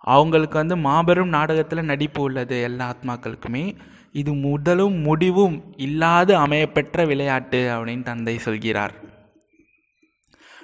அவங்களுக்கு 0.00 0.56
வந்து 0.58 0.76
மாபெரும் 0.76 1.28
நாடகத்தில் 1.28 1.84
நடிப்பு 1.84 2.22
உள்ளது 2.22 2.62
எல்லா 2.62 2.94
ஆத்மாக்களுக்குமே. 2.94 3.76
இது 4.12 4.32
முதலும் 4.32 4.96
முடிவும் 4.98 5.74
இல்லாது 5.76 6.46
அமையப்பெற்ற 6.46 7.06
விளையாட்டு 7.06 7.60
அப்படின்னு 7.72 8.02
தந்தை 8.02 8.38
சொல்கிறார். 8.38 8.94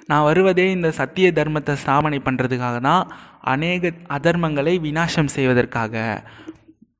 நான் 0.06 0.22
வருவதே 0.22 0.70
இந்த 0.70 0.90
சத்திய 0.90 1.32
தர்மத்தை 1.32 1.76
ஸ்தாபனை 1.86 2.18
பண்ணுறதுக்காக 2.24 2.80
தான் 2.80 3.12
அநேக 3.40 3.92
அதர்மங்களை 4.08 4.80
விநாசம் 4.80 5.34
செய்வதற்காக. 5.36 6.24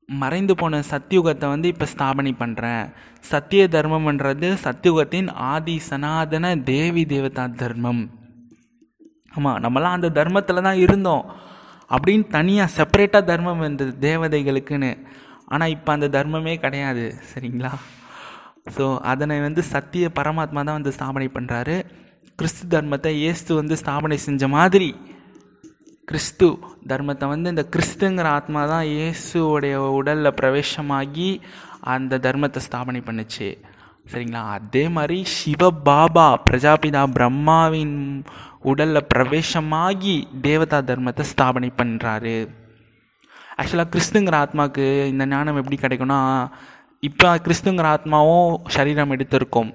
மறைந்து 0.09 0.53
போன 0.55 0.79
சத்தியுகத்தை 0.91 1.47
வந்து 1.49 1.67
இப்போ 1.67 1.85
ஸ்தாபனை 1.85 2.31
பண்ணுறேன் 2.39 2.83
சத்திய 3.31 3.63
தர்மம்ன்றது 3.67 4.49
சத்தியுகத்தின் 4.65 5.29
ஆதி 5.51 5.75
சனாதன 5.89 6.55
தேவி 6.63 7.03
தேவதா 7.05 7.45
தர்மம். 7.61 8.03
ஆமாம் 9.35 9.59
நம்மலாம் 9.63 9.95
அந்த 9.97 10.09
தர்மத்தில் 10.09 10.65
தான் 10.67 10.81
இருந்தோம். 10.85 11.25
அப்படின்னு 11.91 12.25
தனியாக 12.27 12.73
செப்பரேட்டாக 12.77 13.29
தர்மம் 13.31 13.61
இருந்தது 13.61 13.93
தேவதைகளுக்குன்னு. 13.99 14.91
ஆனால் 15.47 15.69
இப்போ 15.69 15.89
அந்த 15.93 16.07
தர்மமே 16.07 16.55
கிடையாது 16.57 17.05
சரிங்களா? 17.31 17.73
ஸோ 18.75 18.85
அதனை 19.11 19.37
வந்து 19.41 19.61
சத்திய 19.73 20.05
பரமாத்மா 20.19 20.61
தான் 20.63 20.77
வந்து 20.79 20.93
ஸ்தாபனை 20.97 21.27
பண்ணுறாரு 21.37 21.75
கிறிஸ்து 22.39 22.65
தர்மத்தை 22.75 23.11
இயேசு 23.23 23.49
வந்து 23.53 23.75
ஸ்தாபனை 23.75 24.17
செஞ்ச 24.27 24.47
மாதிரி 24.47 24.89
கிறிஸ்து 26.07 26.47
தர்மத்தை 26.87 27.25
வந்து 27.27 27.49
இந்த 27.49 27.63
கிறிஸ்துங்கிற 27.73 28.27
ஆத்மா 28.37 28.61
தான் 28.67 28.87
இயேசுவோடைய 28.87 29.75
உடலில் 29.99 30.37
பிரவேசமாகி 30.39 31.29
அந்த 31.93 32.17
தர்மத்தை 32.17 32.59
ஸ்தாபனை 32.67 33.01
பண்ணுச்சு. 33.05 33.47
சரிங்களா? 34.11 34.41
அதே 34.55 34.83
மாதிரி 34.89 35.17
சிவ 35.23 35.69
பாபா 35.71 36.25
பிரஜாபிதா 36.47 37.03
பிரம்மாவின் 37.17 37.95
உடலில் 38.71 39.07
பிரவேசமாகி 39.13 40.15
தேவதா 40.41 40.79
தர்மத்தை 40.89 41.25
ஸ்தாபனை 41.31 41.69
பண்ணுறாரு 41.77 42.35
ஆக்சுவலாக 43.57 43.91
கிறிஸ்துங்கிற 43.93 44.35
ஆத்மாவுக்கு 44.43 44.85
இந்த 45.05 45.25
ஞானம் 45.25 45.59
எப்படி 45.61 45.77
கிடைக்கும்னா 45.81 46.19
இப்போ 46.99 47.29
கிறிஸ்துங்கிற 47.45 47.87
ஆத்மாவும் 47.95 48.53
சரீரம் 48.75 49.13
எடுத்திருக்கும். 49.15 49.71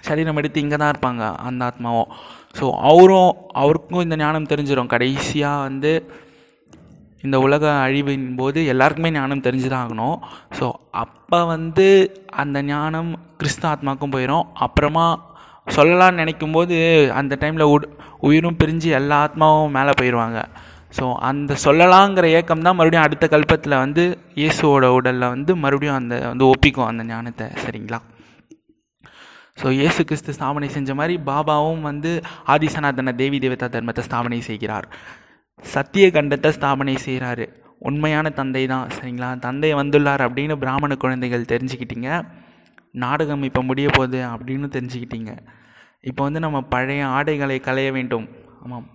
சரீரம் 0.00 0.36
எடுத்து 0.36 0.62
இங்கே 0.64 0.76
தான் 0.76 0.92
இருப்பாங்க 0.94 1.22
அந்த 1.48 1.60
ஆத்மாவும். 1.70 2.10
ஸோ 2.58 2.66
அவரும் 2.90 3.30
அவருக்கும் 3.54 4.04
இந்த 4.06 4.16
ஞானம் 4.16 4.50
தெரிஞ்சிடும் 4.52 4.92
கடைசியாக 4.92 5.64
வந்து 5.66 5.92
இந்த 7.24 7.36
உலக 7.40 7.64
அழிவின் 7.84 8.26
போது 8.36 8.66
எல்லாருக்குமே 8.66 9.10
ஞானம் 9.10 9.44
தெரிஞ்சு 9.46 9.68
தான் 9.68 9.84
ஆகணும். 9.84 10.16
ஸோ 10.58 10.66
அப்போ 11.02 11.44
வந்து 11.44 11.86
அந்த 12.42 12.62
ஞானம் 12.62 13.10
கிறிஸ்து 13.40 13.66
ஆத்மாக்கும் 13.70 14.14
போயிடும் 14.14 14.46
அப்புறமா 14.66 15.06
சொல்லலாம்னு 15.66 16.20
நினைக்கும் 16.22 16.52
போது 16.52 16.76
அந்த 17.20 17.36
டைமில் 17.40 17.70
உட் 17.72 17.86
உயிரும் 18.20 18.58
பிரிஞ்சு 18.60 18.90
எல்லா 19.00 19.16
ஆத்மாவும் 19.24 19.74
மேலே 19.76 19.92
போயிடுவாங்க 20.00 20.38
ஸோ 20.98 21.06
அந்த 21.30 21.54
சொல்லலாங்கிற 21.64 22.26
ஏக்கம் 22.38 22.66
தான் 22.66 22.76
மறுபடியும் 22.78 23.06
அடுத்த 23.06 23.26
கல்பத்தில் 23.26 23.80
வந்து 23.84 24.02
இயேசுவோட 24.40 24.86
உடலில் 24.98 25.32
வந்து 25.34 25.54
மறுபடியும் 25.64 25.98
அந்த 26.00 26.14
வந்து 26.30 26.46
ஒப்பிக்கும் 26.52 26.90
அந்த 26.90 27.04
ஞானத்தை. 27.04 27.46
சரிங்களா? 27.64 27.98
ஸோ 29.60 29.66
இயேசு 29.80 30.00
கிறிஸ்து 30.08 30.32
ஸ்தாபனை 30.36 30.68
செஞ்ச 30.74 30.90
மாதிரி 30.94 31.14
பாபாவும் 31.28 31.84
வந்து 31.90 32.10
ஆதிசனாதன 32.54 33.14
தேவி 33.20 33.38
தேவதா 33.44 33.66
தர்மத்தை 33.74 34.02
ஸ்தாபனை 34.08 34.40
செய்கிறார். 34.48 34.86
சத்திய 35.74 36.06
கண்டத்தை 36.16 36.50
ஸ்தாபனை 36.56 36.94
செய்கிறாரு. 37.04 37.46
உண்மையான 37.88 38.26
தந்தை 38.40 38.62
தான் 38.72 38.90
சரிங்களா? 38.96 39.30
தந்தை 39.46 39.70
வந்துள்ளார் 39.80 40.22
அப்படின்னு 40.26 40.54
பிராமண 40.64 40.92
குழந்தைகள் 41.04 41.50
தெரிஞ்சுக்கிட்டீங்க. 41.52 42.10
நாடகம் 42.94 43.46
இப்போ 43.48 43.62
முடிய 43.70 43.88
போகுது 43.96 44.20
அப்படின்னு 44.32 44.68
தெரிஞ்சுக்கிட்டீங்க. 44.76 45.32
இப்போ 46.10 46.22
வந்து 46.26 46.40
நம்ம 46.46 46.58
பழைய 46.74 47.06
ஆடைகளை 47.16 47.56
களைய 47.68 47.88
வேண்டும். 47.96 48.26
ஆமாம். 48.64 48.86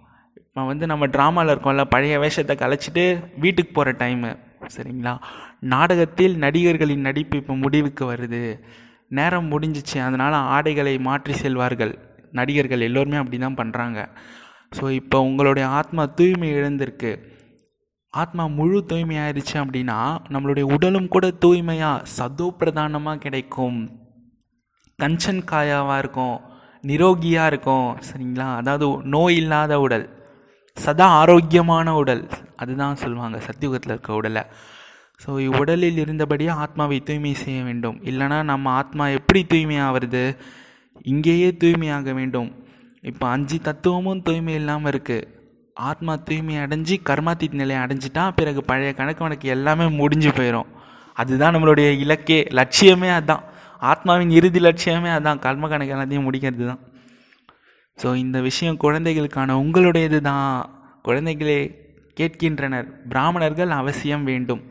இப்போ 0.48 0.63
வந்து 0.72 0.86
நம்ம 0.91 1.08
ட்ராமாவில் 1.15 1.53
இருக்கோம்ல 1.53 1.84
பழைய 1.96 2.15
வேஷத்தை 2.24 2.56
கலைச்சிட்டு 2.63 3.03
வீட்டுக்கு 3.44 3.74
போகிற 3.74 3.91
டைமு 4.01 4.32
சரிங்களா? 4.75 5.13
நாடகத்தில் 5.74 6.36
நடிகர்களின் 6.46 7.08
நடிப்பு 7.10 7.36
இப்போ 7.41 7.53
முடிவுக்கு 7.65 8.03
வருது. 8.13 8.44
நேரம் 9.18 9.51
முடிஞ்சிச்சு. 9.53 9.98
அதனால் 10.08 10.38
ஆடைகளை 10.56 10.96
மாற்றி 11.08 11.34
செல்வார்கள். 11.44 11.94
நடிகர்கள் 12.39 12.86
எல்லோருமே 12.88 13.18
அப்படி 13.22 13.38
தான் 13.39 13.60
பண்ணுறாங்க 13.62 14.00
ஸோ 14.77 14.84
இப்போ 15.00 15.18
உங்களுடைய 15.30 15.65
ஆத்மா 15.80 16.03
தூய்மை 16.20 16.50
இழந்திருக்கு 16.60 17.12
ஆத்மா 18.13 18.44
முழு 18.60 18.77
தூய்மையாயிருச்சு 18.91 19.56
அப்படின்னா 19.63 19.98
நம்மளுடைய 20.34 20.65
உடலும் 20.75 21.10
கூட 21.13 21.25
தூய்மையாக 21.44 22.06
சதோ 22.18 22.48
பிரதானமாக 22.60 23.22
கிடைக்கும். 23.25 23.80
கஞ்சன் 25.00 25.44
காயாவாக 25.51 26.01
இருக்கும் 26.03 26.38
நிரோகியாக 26.84 27.51
இருக்கும் 27.51 27.89
சரிங்களா? 28.10 28.48
அதாவது 28.62 28.88
நோய் 29.15 29.38
இல்லாத 29.41 29.74
உடல் 29.86 30.06
சதா 30.77 31.08
ஆரோக்கியமான 31.22 31.94
உடல் 32.01 32.24
அதுதான் 32.63 33.01
சொல்லுவாங்க 33.03 33.38
சத்தியுகத்தில் 33.48 33.94
இருக்க 33.94 34.20
உடலை. 34.20 34.44
ஸோ 35.21 35.31
உடலில் 35.59 35.99
இருந்தபடியே 36.03 36.51
ஆத்மாவை 36.63 36.97
தூய்மை 37.07 37.33
செய்ய 37.43 37.59
வேண்டும். 37.67 37.97
இல்லைனா 38.09 38.37
நம்ம 38.51 38.71
ஆத்மா 38.81 39.05
எப்படி 39.17 39.41
தூய்மையாகிறது? 39.51 40.23
இங்கேயே 41.11 41.49
தூய்மையாக 41.61 42.13
வேண்டும். 42.19 42.49
இப்போ 43.09 43.25
அஞ்சு 43.35 43.57
தத்துவமும் 43.67 44.23
தூய்மை 44.27 44.53
இல்லாமல் 44.61 44.91
இருக்குது 44.93 45.27
ஆத்மா 45.89 46.13
தூய்மை 46.27 46.55
அடைஞ்சு 46.63 46.95
கர்மாத்தீத் 47.09 47.59
நிலையை 47.61 47.79
அடைஞ்சிட்டா 47.83 48.23
பிறகு 48.39 48.61
பழைய 48.69 48.91
கணக்கு 48.99 49.21
வணக்கு 49.25 49.47
எல்லாமே 49.55 49.85
முடிஞ்சு 49.99 50.31
போயிடும் 50.39 50.69
அதுதான் 51.21 51.53
நம்மளுடைய 51.55 51.89
இலக்கே 52.03 52.39
லட்சியமே 52.59 53.09
அதுதான் 53.17 53.45
ஆத்மாவின் 53.91 54.33
இறுதி 54.39 54.59
லட்சியமே 54.67 55.09
அதுதான் 55.15 55.41
கர்ம 55.45 55.67
கணக்கு 55.67 55.95
எல்லாத்தையும் 55.95 56.27
முடிக்கிறது 56.27 56.65
தான். 56.71 56.81
ஸோ 57.97 58.09
இந்த 58.15 58.37
விஷயம் 58.49 58.81
குழந்தைகளுக்கான 58.83 59.55
உங்களுடையது 59.63 60.19
தான். 60.29 60.51
குழந்தைகளே 61.07 61.59
கேட்கின்றனர். 62.19 62.87
பிராமணர்கள் 63.11 63.71
அவசியம் 63.81 64.23
வேண்டும். 64.23 64.61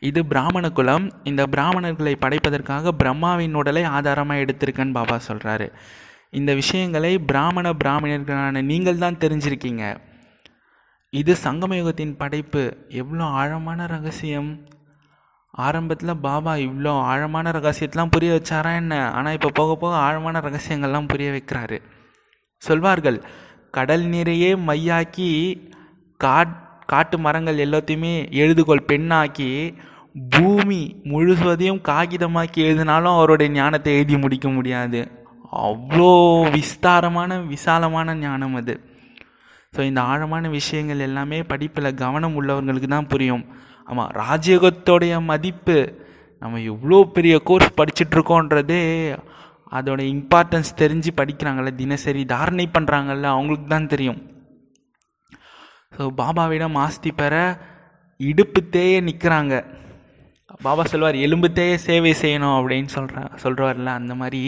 இது 0.00 0.26
பிராமண 0.26 0.70
குலம். 0.70 1.06
இந்த 1.24 1.42
பிராமணர்களை 1.46 2.14
படைப்பதற்காக 2.24 2.92
பிரம்மாவின் 2.92 3.54
உடலை 3.54 3.84
ஆதாரமாக 3.84 4.42
எடுத்திருக்கேன்னு 4.44 4.98
பாபா 4.98 5.16
சொல்கிறாரு 5.28 5.68
இந்த 6.30 6.54
விஷயங்களை 6.54 7.18
பிராமண 7.18 7.66
பிராமணர்களான 7.72 8.62
நீங்கள் 8.62 8.98
தான் 8.98 9.20
தெரிஞ்சிருக்கீங்க. 9.24 9.84
இது 11.10 11.36
சங்கமயுகத்தின் 11.44 12.16
படைப்பு. 12.16 12.62
எவ்வளோ 12.88 13.24
ஆழமான 13.24 13.86
ரகசியம். 13.86 14.50
ஆரம்பத்தில் 15.50 16.20
பாபா 16.26 16.54
இவ்வளோ 16.54 16.92
ஆழமான 17.10 17.50
ரகசியத்தெலாம் 17.50 18.12
புரிய 18.14 18.30
வச்சாரா 18.36 18.72
என்ன? 18.74 18.94
ஆனால் 19.10 19.32
இப்போ 19.32 19.50
போக 19.54 19.76
போக 19.76 19.96
ஆழமான 19.96 20.40
ரகசியங்கள்லாம் 20.40 21.08
புரிய 21.12 21.30
வைக்கிறாரு. 21.30 21.78
சொல்வார்கள் 22.58 23.18
கடல் 23.70 24.04
நீரையே 24.04 24.50
மையாக்கி 24.68 25.30
காட் 26.20 26.54
காட்டு 26.92 27.16
மரங்கள் 27.26 27.62
எல்லாத்தையுமே 27.66 28.14
எழுதுகோள் 28.42 28.88
பெண்ணாக்கி 28.90 29.50
பூமி 30.34 30.80
முழுவதையும் 31.12 31.80
காகிதமாக்கி 31.88 32.60
எழுதினாலும் 32.66 33.16
அவருடைய 33.16 33.48
ஞானத்தை 33.58 33.94
எழுதி 33.98 34.16
முடிக்க 34.24 34.48
முடியாது. 34.56 35.00
அவ்வளோ 35.66 36.12
விஸ்தாரமான 36.54 37.38
விசாலமான 37.54 38.14
ஞானம் 38.22 38.56
அது. 38.60 38.74
ஸோ 39.74 39.80
இந்த 39.88 40.00
ஆழமான 40.10 40.48
விஷயங்கள் 40.58 41.06
எல்லாமே 41.08 41.38
படிப்பில் 41.52 41.96
கவனம் 42.02 42.36
உள்ளவர்களுக்கு 42.40 42.88
தான் 42.94 43.10
புரியும். 43.12 43.44
ஆமாம் 43.88 44.12
ராஜயோகத்தோடைய 44.22 45.14
மதிப்பு 45.30 45.78
நம்ம 46.42 46.60
எவ்வளோ 46.72 46.98
பெரிய 47.16 47.34
கோர்ஸ் 47.48 47.76
படிச்சுட்ருக்கோன்றதே 47.80 48.80
அதோட 49.72 50.00
இம்பார்ட்டன்ஸ் 50.14 50.70
தெரிஞ்சு 50.80 51.10
படிக்கிறாங்கல்ல 51.20 51.70
தினசரி 51.82 52.22
தாரணை 52.32 52.66
பண்ணுறாங்கல்ல 52.76 53.28
அவங்களுக்கு 53.34 53.68
தான் 53.74 53.92
தெரியும். 53.94 54.20
ஸோ 55.92 56.04
பாபாவிடம் 56.18 56.76
ஆஸ்தி 56.82 57.10
பெற 57.14 57.34
இடுப்பு 58.20 58.60
தேய 58.70 59.00
நிற்கிறாங்க 59.06 59.54
பாபா 60.60 60.82
சொல்வார் 60.86 61.16
எலும்பு 61.24 61.48
தேய 61.54 61.72
சேவை 61.82 62.12
செய்யணும் 62.20 62.56
அப்படின்னு 62.58 62.90
சொல்கிற 62.94 63.14
சொல்கிறார்ல 63.42 63.90
அந்த 63.96 64.14
மாதிரி 64.20 64.40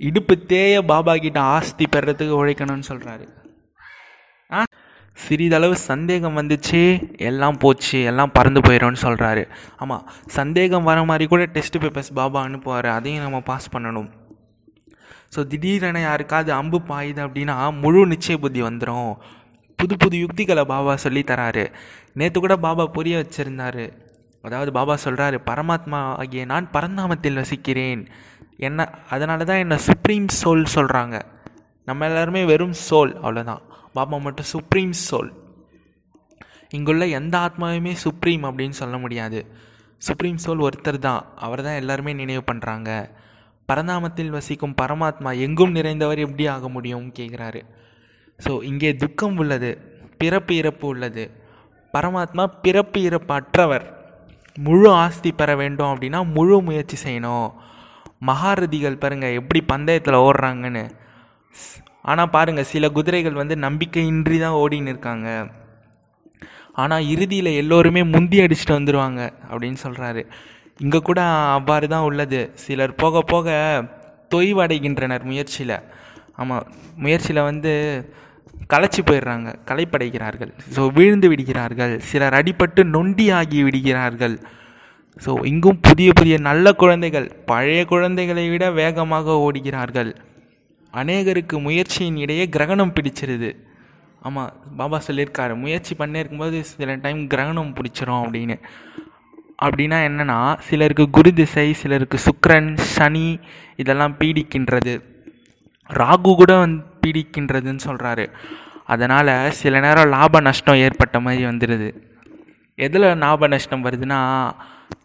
இடுப்பு 0.00 0.34
தேய 0.48 0.74
பாபா 0.90 1.12
கிட்ட 1.18 1.40
ஆஸ்தி 1.54 1.84
பெறத்துக்கு 1.94 2.40
உழைக்கணும்னு 2.40 2.88
சொல்கிறாரு 2.88 3.26
ஆ? 4.50 4.60
சிறிதளவு 5.18 5.74
சந்தேகம் 5.84 6.38
வந்துச்சு 6.38 6.80
எல்லாம் 7.28 7.58
போச்சு 7.58 7.98
எல்லாம் 8.04 8.34
பறந்து 8.34 8.60
போயிடும்னு 8.62 9.00
சொல்கிறாரு 9.02 9.42
ஆமாம் 9.76 10.04
சந்தேகம் 10.34 10.88
வர 10.88 11.04
மாதிரி 11.04 11.24
கூட 11.26 11.44
டெஸ்ட் 11.54 11.78
பேப்பர்ஸ் 11.82 12.12
பாபா 12.14 12.40
அனுப்புவார் 12.46 12.88
அதையும் 12.92 13.24
நம்ம 13.24 13.40
பாஸ் 13.46 13.72
பண்ணணும். 13.72 14.08
ஸோ 15.32 15.40
திடீரென 15.48 16.00
யாருக்காவது 16.02 16.50
அம்பு 16.54 16.78
பாயுது 16.88 17.20
அப்படின்னா 17.24 17.54
முழு 17.80 18.02
நிச்சய 18.10 18.36
புத்தி 18.38 18.60
வந்துடும் 18.62 19.10
புது 19.78 19.94
புது 20.02 20.16
யுக்திகளை 20.24 20.62
பாபா 20.72 20.92
சொல்லித்தராரு 21.04 21.64
நேற்று 22.18 22.38
கூட 22.44 22.54
பாபா 22.66 22.84
புரிய 22.96 23.16
வச்சுருந்தாரு. 23.22 23.84
அதாவது 24.44 24.70
பாபா 24.72 24.94
சொல்கிறாரு 25.04 25.36
பரமாத்மா 25.48 26.00
ஆகிய 26.22 26.44
நான் 26.52 26.66
பரந்தாமத்தில் 26.74 27.40
வசிக்கிறேன். 27.42 28.02
என்ன 28.68 28.86
அதனால 29.14 29.44
தான் 29.50 29.62
என்னை 29.64 29.78
சுப்ரீம் 29.88 30.28
சோல் 30.40 30.64
சொல்கிறாங்க 30.74 31.16
நம்ம 31.88 32.06
எல்லாருமே 32.10 32.42
வெறும் 32.44 32.76
சோல் 32.88 33.12
அவ்வளோதான் 33.24 33.62
பாபா 33.98 34.16
மட்டும் 34.26 34.50
சுப்ரீம் 34.54 34.94
சோல் 35.08 35.30
இங்குள்ள 36.76 37.04
எந்த 37.18 37.34
ஆத்மாவையுமே 37.38 37.92
சுப்ரீம் 38.04 38.44
அப்படின்னு 38.48 38.76
சொல்ல 38.82 38.96
முடியாது. 38.98 39.40
சுப்ரீம் 40.02 40.38
சோல் 40.44 40.64
ஒருத்தர் 40.66 40.98
தான். 41.08 41.22
அவர் 41.44 41.62
தான் 41.66 41.78
எல்லாருமே 41.82 42.12
நினைவு 42.22 42.42
பண்ணுறாங்க 42.50 42.90
பரந்தாமத்தில் 43.68 44.34
வசிக்கும் 44.38 44.78
பரமாத்மா 44.80 45.30
எங்கும் 45.46 45.76
நிறைந்தவர் 45.76 46.20
எப்படி 46.24 46.44
ஆக 46.54 46.68
முடியும் 46.68 47.06
கேட்குறாரு 47.18 47.60
ஸோ 48.44 48.52
இங்கே 48.70 48.90
துக்கம் 49.02 49.36
உள்ளது 49.42 49.70
பிறப்பு 50.20 50.52
இறப்பு 50.60 50.86
உள்ளது. 50.92 51.24
பரமாத்மா 51.94 52.44
பிறப்பு 52.64 52.98
இறப்பு 53.08 53.32
அற்றவர் 53.38 53.86
முழு 54.66 54.88
ஆஸ்தி 55.04 55.30
பெற 55.40 55.50
வேண்டும் 55.60 55.90
அப்படின்னா 55.92 56.20
முழு 56.36 56.56
முயற்சி 56.66 56.96
செய்யணும். 57.04 57.48
மகாரதிகள் 58.28 59.02
பாருங்கள் 59.02 59.36
எப்படி 59.40 59.60
பந்தயத்தில் 59.72 60.22
ஓடுறாங்கன்னு. 60.26 60.84
ஆனால் 62.10 62.32
பாருங்கள் 62.36 62.70
சில 62.72 62.88
குதிரைகள் 62.96 63.40
வந்து 63.40 63.54
நம்பிக்கையின்றி 63.66 64.36
தான் 64.44 64.58
ஓடின்னு 64.62 64.92
இருக்காங்க. 64.94 65.28
ஆனால் 66.82 67.06
இறுதியில் 67.14 67.58
எல்லோருமே 67.62 68.02
முந்தி 68.14 68.38
அடிச்சுட்டு 68.44 68.78
வந்துடுவாங்க 68.78 69.20
அப்படின்னு 69.50 69.78
சொல்கிறாரு 69.84 70.22
இங்கே 70.84 70.98
கூட 71.08 71.20
அவ்வாறு 71.56 71.86
தான் 71.94 72.06
உள்ளது. 72.08 72.40
சிலர் 72.64 72.92
போக 73.02 73.22
போக 73.32 73.48
தொய்வடைகின்றனர் 74.34 75.24
முயற்சியில். 75.30 75.76
ஆமாம் 76.40 76.66
முயற்சியில் 77.04 77.46
வந்து 77.50 77.72
களைச்சி 78.72 79.00
போயிடுறாங்க 79.08 79.48
களைப்படைகிறார்கள். 79.70 80.52
ஸோ 80.74 80.82
வீழ்ந்து 80.96 81.28
விடுகிறார்கள். 81.32 81.94
சிலர் 82.08 82.36
அடிபட்டு 82.40 82.84
நொண்டி 82.94 83.26
ஆகி 83.30 83.58
விடுகிறார்கள். 83.62 84.36
ஸோ 85.24 85.32
இங்கும் 85.50 85.78
புதிய 85.80 86.08
புதிய 86.12 86.36
நல்ல 86.48 86.72
குழந்தைகள் 86.72 87.28
பழைய 87.50 87.84
குழந்தைகளை 87.84 88.48
விட 88.48 88.64
வேகமாக 88.80 89.36
ஓடுகிறார்கள். 89.46 90.10
அநேகருக்கு 90.94 91.56
முயற்சியின் 91.66 92.18
இடையே 92.24 92.44
கிரகணம் 92.48 92.94
பிடிச்சிருது. 92.96 93.50
ஆமாம் 94.22 94.52
பாபா 94.78 94.98
சொல்லியிருக்காரு 95.06 95.54
முயற்சி 95.64 95.92
பண்ணே 95.98 96.20
இருக்கும்போது 96.22 96.58
சில 96.70 96.94
டைம் 97.04 97.20
கிரகணம் 97.32 97.74
பிடிச்சிரும் 97.78 98.22
அப்படின்னு. 98.24 98.56
அப்படின்னா 99.64 99.98
என்னென்னா 100.08 100.38
சிலருக்கு 100.68 101.04
குரு 101.16 101.30
திசை 101.32 101.68
சிலருக்கு 101.82 102.18
சுக்ரன் 102.26 102.70
சனி 102.94 103.28
இதெல்லாம் 103.82 104.16
பீடிக்கின்றது. 104.20 104.94
ராகு 105.90 106.30
கூட 106.40 106.52
வந்து 106.56 106.82
பீடிக்கின்றதுன்னு 107.06 107.86
சொல்கிறாரு 107.88 108.26
அதனால் 108.94 109.34
சில 109.60 109.80
நேரம் 109.86 110.12
லாப 110.16 110.40
நஷ்டம் 110.48 110.82
ஏற்பட்ட 110.86 111.16
மாதிரி 111.26 111.44
வந்துடுது 111.52 111.90
எதில் 112.86 113.06
லாப 113.24 113.48
நஷ்டம் 113.52 113.84
வருதுன்னா 113.86 114.18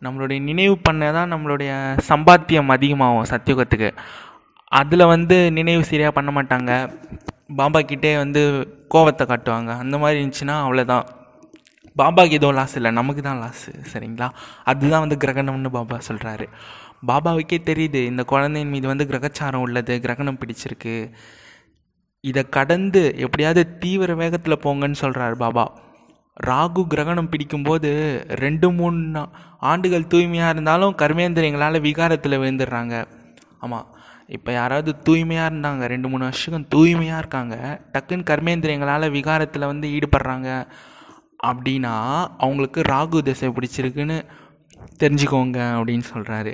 நம்மளுடைய 0.05 0.39
நினைவு 0.47 0.75
பண்ண 0.87 1.11
தான் 1.15 1.31
நம்மளுடைய 1.33 1.71
சம்பாத்தியம் 2.09 2.73
அதிகமாகும் 2.75 3.29
சத்தியுகத்துக்கு. 3.31 3.89
அதில் 4.79 5.11
வந்து 5.11 5.37
நினைவு 5.57 5.83
சரியாக 5.89 6.13
பண்ண 6.17 6.29
மாட்டாங்க. 6.37 6.71
பாபா 7.59 7.79
கிட்டே 7.91 8.11
வந்து 8.23 8.41
கோவத்தை 8.93 9.25
காட்டுவாங்க. 9.31 9.71
அந்த 9.83 9.95
மாதிரி 10.03 10.17
இருந்துச்சுன்னா 10.21 10.55
அவ்வளோதான் 10.65 11.07
பாபாக்கு 12.01 12.37
எதுவும் 12.39 12.57
லாஸ் 12.59 12.75
இல்லை. 12.79 12.91
நமக்கு 12.99 13.21
தான் 13.21 13.41
லாஸு 13.43 13.71
சரிங்களா? 13.93 14.27
அதுதான் 14.71 15.03
வந்து 15.05 15.17
கிரகணம்னு 15.23 15.71
பாபா 15.77 15.97
சொல்கிறாரு 16.09 16.47
பாபாவுக்கே 17.09 17.59
தெரியுது 17.69 18.01
இந்த 18.11 18.23
குழந்தையின் 18.31 18.73
மீது 18.75 18.87
வந்து 18.91 19.07
கிரகச்சாரம் 19.11 19.65
உள்ளது 19.67 19.95
கிரகணம் 20.05 20.39
பிடிச்சிருக்கு. 20.41 20.95
இதை 22.23 22.41
கடந்து 22.57 23.01
எப்படியாவது 23.25 23.61
தீவிர 23.83 24.13
வேகத்தில் 24.21 24.63
போங்கன்னு 24.65 24.97
சொல்கிறார் 25.03 25.35
பாபா. 25.43 25.63
ராகு 26.47 26.81
கிரகணம் 26.91 27.29
பிடிக்கும்போது 27.31 27.89
ரெண்டு 28.43 28.67
மூணு 28.71 29.21
ஆண்டுகள் 29.71 30.11
தூய்மையாக 30.13 30.53
இருந்தாலும் 30.53 30.93
கர்மேந்திரியங்களால் 31.01 31.85
விகாரத்தில் 31.87 32.39
விழுந்துடுறாங்க. 32.41 32.95
ஆமாம் 33.59 33.87
இப்போ 34.35 34.51
யாராவது 34.51 34.91
தூய்மையாக 35.07 35.49
இருந்தாங்க 35.51 35.85
ரெண்டு 35.93 36.09
மூணு 36.09 36.23
வருஷம் 36.23 36.67
தூய்மையாக 36.75 37.21
இருக்காங்க 37.21 37.55
டக்குன்னு 37.93 38.29
கர்மேந்திரியங்களால் 38.31 39.13
விகாரத்தில் 39.17 39.69
வந்து 39.71 39.87
ஈடுபடுறாங்க 39.97 40.49
அப்படின்னா 41.49 41.95
அவங்களுக்கு 42.43 42.81
ராகு 42.93 43.19
திசை 43.29 43.49
பிடிச்சிருக்குன்னு 43.49 44.17
தெரிஞ்சுக்கோங்க 45.01 45.59
அப்படின்னு 45.77 46.05
சொல்கிறாரு 46.13 46.53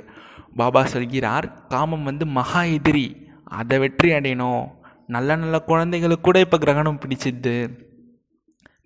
பாபா 0.56 0.82
சொல்கிறார் 0.94 1.46
காமம் 1.68 2.08
வந்து 2.10 2.26
மகா 2.38 2.62
எதிரி 2.76 3.06
அதை 3.58 3.76
வெற்றி 3.78 4.08
அடையணும். 4.12 4.64
நல்ல 5.14 5.36
நல்ல 5.42 5.56
குழந்தைகளுக்கு 5.70 6.26
கூட 6.26 6.38
இப்போ 6.44 6.56
கிரகணம் 6.64 7.00
பிடிச்சிது. 7.02 7.54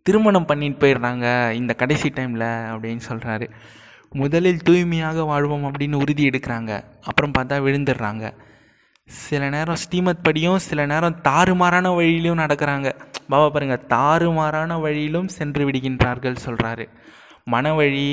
திருமணம் 0.07 0.49
பண்ணிட்டு 0.51 0.81
போயிடுறாங்க 0.83 1.27
இந்த 1.61 1.73
கடைசி 1.81 2.09
டைமில் 2.17 2.49
அப்படின்னு 2.73 3.03
சொல்கிறாரு 3.09 3.47
முதலில் 4.21 4.65
தூய்மையாக 4.69 5.25
வாழ்வோம் 5.31 5.67
அப்படின்னு 5.69 6.01
உறுதி 6.05 6.25
எடுக்கிறாங்க. 6.29 6.73
அப்புறம் 7.09 7.35
பார்த்தா 7.37 7.57
விழுந்துடுறாங்க. 7.67 8.25
சில 9.09 9.49
நேரம் 9.55 9.81
ஸ்ரீமத் 9.85 10.25
படியும் 10.27 10.61
சில 10.67 10.81
நேரம் 10.93 11.19
தாறுமாறான 11.29 11.95
வழியிலும் 11.99 12.43
நடக்கிறாங்க. 12.43 12.89
பாபா 13.31 13.47
பாருங்கள் 13.49 13.87
தாறுமாறான 13.95 14.81
வழியிலும் 14.81 15.29
சென்று 15.39 15.63
விடுகின்றார்கள் 15.69 16.43
சொல்கிறாரு 16.47 16.87
மன 17.55 17.75
வழி 17.81 18.09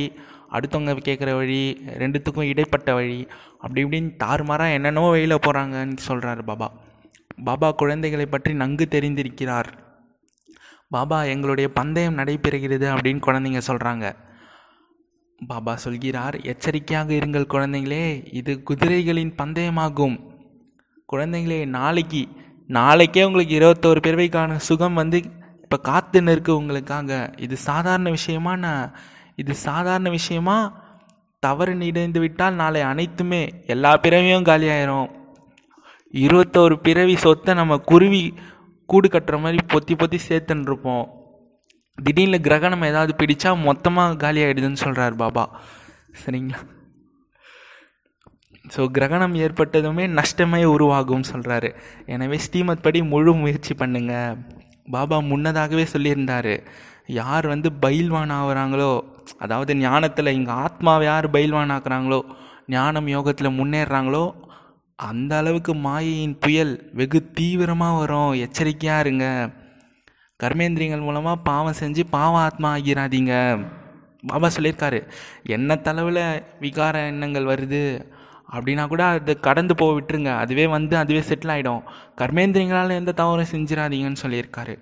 அடுத்தவங்க 0.56 0.94
கேட்குற 1.08 1.32
வழி 1.40 1.62
ரெண்டுத்துக்கும் 2.02 2.50
இடைப்பட்ட 2.52 2.94
வழி 3.00 3.20
அப்படி 3.64 3.82
இப்படின்னு 3.86 4.12
தாறுமாறாக 4.24 4.78
என்னென்னவோ 4.78 5.10
வழியில் 5.16 5.44
போகிறாங்கன்னு 5.46 5.98
சொல்கிறாரு 6.08 6.44
பாபா. 6.52 6.70
பாபா 7.44 7.72
குழந்தைகளை 7.72 8.26
பற்றி 8.26 8.54
நன்கு 8.54 8.88
தெரிந்திருக்கிறார். 8.92 9.70
பாபா 10.90 11.24
எங்களுடைய 11.24 11.70
பந்தயம் 11.70 12.18
நடைபெறுகிறது 12.18 12.86
அப்படின்னு 12.94 13.22
குழந்தைங்க 13.28 13.62
சொல்கிறாங்க 13.68 14.16
பாபா 15.48 15.76
சொல்கிறார் 15.76 16.36
எச்சரிக்கையாக 16.42 17.14
இருங்கள் 17.14 17.52
குழந்தைங்களே 17.54 18.06
இது 18.34 18.64
குதிரைகளின் 18.70 19.34
பந்தயமாகும். 19.42 20.18
குழந்தைங்களே 21.14 21.66
நாளைக்கு 21.66 22.28
நாளைக்கே 22.68 23.24
உங்களுக்கு 23.24 23.54
இருபத்தோரு 23.60 24.00
பிறவைக்கான 24.08 24.56
சுகம் 24.56 24.94
வந்து 24.94 25.24
இப்போ 25.64 25.78
காத்துன்னு 25.84 26.32
இருக்கு 26.32 26.56
உங்களுக்காக. 26.56 27.34
இது 27.38 27.58
சாதாரண 27.58 28.10
விஷயமா 28.10 28.56
நான் 28.56 28.92
இது 29.36 29.54
சாதாரண 29.56 30.10
விஷயமா? 30.10 30.88
தவறு 31.40 31.76
நிறைந்து 31.76 32.20
விட்டால் 32.20 32.54
நாளை 32.54 32.82
அனைத்துமே 32.82 33.64
எல்லா 33.68 33.98
பிறவையும் 33.98 34.44
காலியாயிரும். 34.44 35.10
இருபத்தோரு 36.14 36.76
பிறவி 36.88 37.16
சொத்தை 37.16 37.54
நம்ம 37.54 37.78
குருவி 37.92 38.24
கூடு 38.86 39.08
கட்டுற 39.08 39.40
மாதிரி 39.40 39.60
பொத்தி 39.74 39.94
பொத்தி 40.02 40.20
சேர்த்துன்ருப்போம். 40.28 41.06
திடீர்னு 41.98 42.38
கிரகணம் 42.42 42.86
ஏதாவது 42.90 43.14
பிடிச்சா 43.22 43.50
மொத்தமாக 43.68 44.16
காலி 44.16 44.42
ஆகிடுதுன்னு 44.44 44.84
சொல்கிறார் 44.84 45.16
பாபா. 45.16 45.44
சரிங்களா? 46.22 46.60
ஸோ 48.74 48.82
கிரகணம் 48.96 49.36
ஏற்பட்டதுமே 49.36 50.06
நஷ்டமே 50.20 50.64
உருவாகும் 50.64 51.30
சொல்கிறாரு 51.32 51.70
எனவே 52.06 52.38
ஸ்ரீமத் 52.38 52.84
படி 52.86 53.00
முழு 53.14 53.34
முயற்சி 53.34 53.74
பண்ணுங்க. 53.74 54.14
பாபா 54.92 55.20
முன்னதாகவே 55.32 55.86
சொல்லியிருந்தார். 55.94 56.54
யார் 57.08 57.46
வந்து 57.48 57.70
பயில்வான் 57.86 58.34
ஆகுறாங்களோ 58.40 58.92
அதாவது 59.38 59.76
ஞானத்தில் 59.76 60.36
இங்கே 60.38 60.52
ஆத்மாவை 60.66 61.06
யார் 61.06 61.28
பயில்வான் 61.32 61.74
ஆக்குறாங்களோ 61.76 62.20
ஞானம் 62.68 63.08
யோகத்தில் 63.08 63.58
முன்னேறுறாங்களோ 63.60 64.26
அந்த 65.08 65.32
அளவுக்கு 65.38 65.74
மாயையின் 65.76 66.38
புயல் 66.44 66.74
வெகு 67.00 67.20
தீவிரமாக 67.38 68.00
வரும். 68.00 68.32
எச்சரிக்கையாக 68.46 69.04
இருங்க. 69.06 69.26
கர்மேந்திரியங்கள் 70.44 71.06
மூலமாக 71.08 71.44
பாவம் 71.50 71.80
செஞ்சு 71.80 72.04
பாவ 72.16 72.34
ஆத்மா 72.48 72.70
ஆகிறாதீங்க 72.76 73.34
பாபா 74.30 74.48
சொல்லியிருக்காரு 74.56 75.00
என்ன 75.56 75.76
தளவில் 75.76 76.24
விகார 76.64 76.96
எண்ணங்கள் 77.12 77.50
வருது? 77.52 77.84
அப்படின்னா 78.56 78.84
கூட 78.88 79.04
அதை 79.06 79.34
கடந்து 79.48 79.74
போக 79.76 79.92
விட்டுருங்க. 79.98 80.32
அதுவே 80.44 80.68
வந்து 80.68 80.98
அதுவே 80.98 81.22
செட்டில் 81.30 81.54
ஆகிடும் 81.56 81.82
கர்மேந்திரியங்களால் 82.22 83.00
எந்த 83.02 83.12
தவறும் 83.12 83.52
செஞ்சிடாதீங்கன்னு 83.52 84.24
சொல்லியிருக்காரு. 84.26 84.76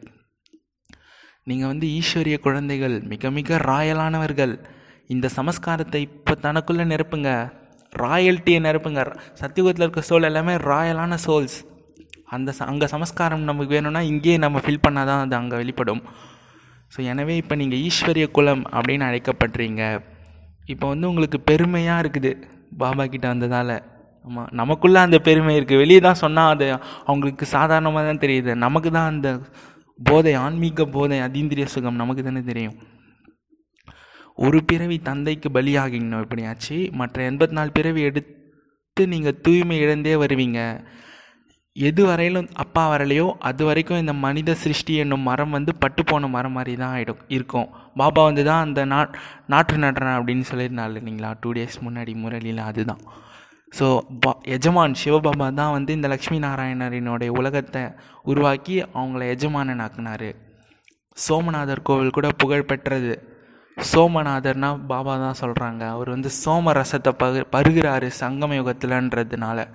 நீங்கள் 1.43 1.67
வந்து 1.67 1.87
ஈஸ்வரிய 1.97 2.37
குழந்தைகள் 2.39 2.95
மிக 3.11 3.31
மிக 3.31 3.57
ராயலானவர்கள். 3.57 4.55
இந்த 5.07 5.29
சமஸ்காரத்தை 5.35 6.01
இப்போ 6.07 6.35
தனக்குள்ளே 6.41 6.85
நிரப்புங்க. 6.93 7.31
ராயல்ட்டியை 7.93 8.59
நிரப்புங்க 8.67 9.01
சத்தியுகத்தில் 9.41 9.85
இருக்க 9.85 10.01
சோல் 10.09 10.29
எல்லாமே 10.29 10.53
ராயலான 10.69 11.17
சோல்ஸ் 11.25 11.57
அந்த 12.35 12.49
ச 12.57 12.61
அங்கே 12.71 12.87
சமஸ்காரம் 12.93 13.43
நமக்கு 13.49 13.71
வேணும்னா 13.75 14.01
இங்கேயே 14.11 14.37
நம்ம 14.43 14.61
ஃபில் 14.63 14.83
பண்ணால் 14.85 15.09
தான் 15.09 15.21
அது 15.25 15.35
அங்கே 15.39 15.57
வெளிப்படும். 15.61 16.01
ஸோ 16.93 16.97
எனவே 17.11 17.33
இப்போ 17.41 17.55
நீங்கள் 17.61 17.81
ஈஸ்வரிய 17.87 18.25
குலம் 18.37 18.63
அப்படின்னு 18.77 19.05
அழைக்கப்படுறீங்க. 19.09 19.83
இப்போ 20.73 20.85
வந்து 20.93 21.05
உங்களுக்கு 21.11 21.39
பெருமையாக 21.49 22.03
இருக்குது 22.03 22.31
பாபா 22.81 23.03
கிட்ட 23.13 23.25
வந்ததால். 23.33 23.75
ஆமாம் 24.27 24.49
நமக்குள்ளே 24.59 24.99
அந்த 25.07 25.17
பெருமை 25.27 25.53
இருக்குது 25.57 25.81
வெளியே 25.83 25.99
தான் 26.07 26.21
சொன்னால் 26.23 26.51
அது 26.53 26.65
அவங்களுக்கு 27.09 27.45
சாதாரணமாக 27.55 28.05
தான் 28.09 28.23
தெரியுது. 28.25 28.53
நமக்கு 28.65 28.91
தான் 28.97 29.09
அந்த 29.13 29.29
போதை 29.99 30.33
ஆன்மீக 30.45 30.85
போதை 30.95 31.19
அதீந்திரிய 31.27 31.67
சுகம் 31.75 32.01
நமக்கு 32.01 32.23
தானே 32.27 32.43
தெரியும். 32.51 32.75
ஒரு 34.45 34.59
பிறவி 34.69 34.97
தந்தைக்கு 35.07 35.49
பலியாகிங்கணும் 35.55 36.23
எப்படியாச்சு 36.23 36.75
மற்ற 36.99 37.23
எண்பத்தி 37.29 37.55
நாலு 37.57 37.71
பிறவி 37.77 38.01
எடுத்து 38.09 39.03
நீங்கள் 39.13 39.39
தூய்மை 39.45 39.77
இழந்தே 39.83 40.15
வருவீங்க. 40.23 40.59
எது 41.75 42.01
வரையிலும் 42.09 42.47
அப்பா 42.63 42.83
வரலையோ 42.91 43.25
அது 43.49 43.63
வரைக்கும் 43.67 44.01
இந்த 44.03 44.13
மனித 44.25 44.51
சிருஷ்டி 44.63 44.93
என்னும் 45.03 45.25
மரம் 45.29 45.55
வந்து 45.57 45.71
பட்டுப்போன 45.83 46.29
மரம் 46.35 46.55
மாதிரி 46.57 46.73
தான் 46.81 46.93
ஆகிடும் 46.97 47.21
இருக்கும். 47.37 47.67
பாபா 47.99 48.21
வந்து 48.29 48.43
தான் 48.49 48.63
அந்த 48.65 48.81
நா 48.93 48.99
நாற்று 49.53 49.77
நடுறேன் 49.83 50.17
அப்படின்னு 50.17 50.45
சொல்லியிருந்தாள் 50.51 50.97
இல்லைங்களா? 50.99 51.31
டூ 51.41 51.49
டேஸ் 51.57 51.77
முன்னாடி 51.87 52.13
முரளியில் 52.23 52.61
அதுதான். 52.69 53.01
ஸோ 53.77 53.87
பா 54.23 54.31
எஜமான் 54.55 54.97
சிவபாபா 55.01 55.47
தான் 55.61 55.73
வந்து 55.77 55.91
இந்த 55.97 56.07
லக்ஷ்மி 56.13 56.37
நாராயணரினுடைய 56.45 57.31
உலகத்தை 57.39 57.83
உருவாக்கி 58.31 58.75
அவங்கள 58.97 59.23
எஜமானன் 59.35 59.83
ஆக்குனார் 59.85 60.29
சோமநாதர் 61.17 61.85
கோவில் 61.89 62.15
கூட 62.17 62.29
புகழ்பெற்றது 62.43 63.15
சோமநாதர்னா 63.77 64.69
பாபா 64.87 65.13
தான் 65.17 65.39
சொல்கிறாங்க 65.41 65.83
அவர் 65.87 66.09
வந்து 66.09 66.29
சோம 66.43 66.71
ரசத்தை 66.73 67.11
பகு 67.17 67.41
பருகிறாரு 67.55 68.07
சங்கம 68.19 68.57
யுகத்தில்ன்றதுனால. 68.59 69.67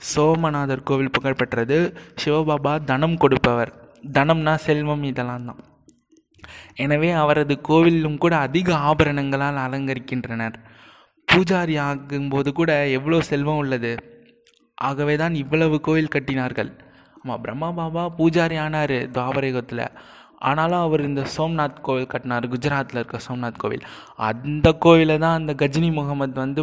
சோமநாதர் 0.00 0.82
கோவில் 0.82 1.14
புகழ்பெற்றது 1.16 1.78
சிவபாபா 2.24 2.84
தனம் 2.84 3.16
கொடுப்பவர். 3.16 3.72
தனம்னா 4.16 4.54
செல்வம் 4.54 5.02
இதெல்லாம் 5.02 5.44
தான். 5.44 5.62
எனவே 6.74 7.10
அவரது 7.12 7.60
கோவிலும் 7.68 8.18
கூட 8.18 8.36
அதிக 8.36 8.74
ஆபரணங்களால் 8.74 9.58
அலங்கரிக்கின்றனர். 9.66 10.56
பூஜாரி 11.28 11.74
ஆகும்போது 11.78 12.52
கூட 12.52 12.86
எவ்வளோ 12.88 13.20
செல்வம் 13.20 13.56
உள்ளது? 13.56 13.92
ஆகவே 14.74 15.16
தான் 15.16 15.34
இவ்வளவு 15.34 15.80
கோவில் 15.80 16.14
கட்டினார்கள். 16.14 16.70
ஆமாம் 17.22 17.40
பிரம்மா 17.40 17.70
பாபா 17.70 18.04
பூஜாரி 18.18 18.56
ஆனார் 18.58 18.98
துவாபரயுகத்தில் 19.14 19.84
ஆனாலும் 20.48 20.82
அவர் 20.86 21.02
இந்த 21.08 21.22
சோம்நாத் 21.36 21.84
கோவில் 21.86 22.12
கட்டினார் 22.12 22.44
குஜராத்தில் 22.52 23.00
இருக்க 23.00 23.18
சோம்நாத் 23.28 23.62
கோவில். 23.62 23.84
அந்த 24.28 24.68
கோவிலை 24.84 25.16
தான் 25.24 25.38
அந்த 25.40 25.54
கஜினி 25.62 25.90
முகமது 25.98 26.38
வந்து 26.44 26.62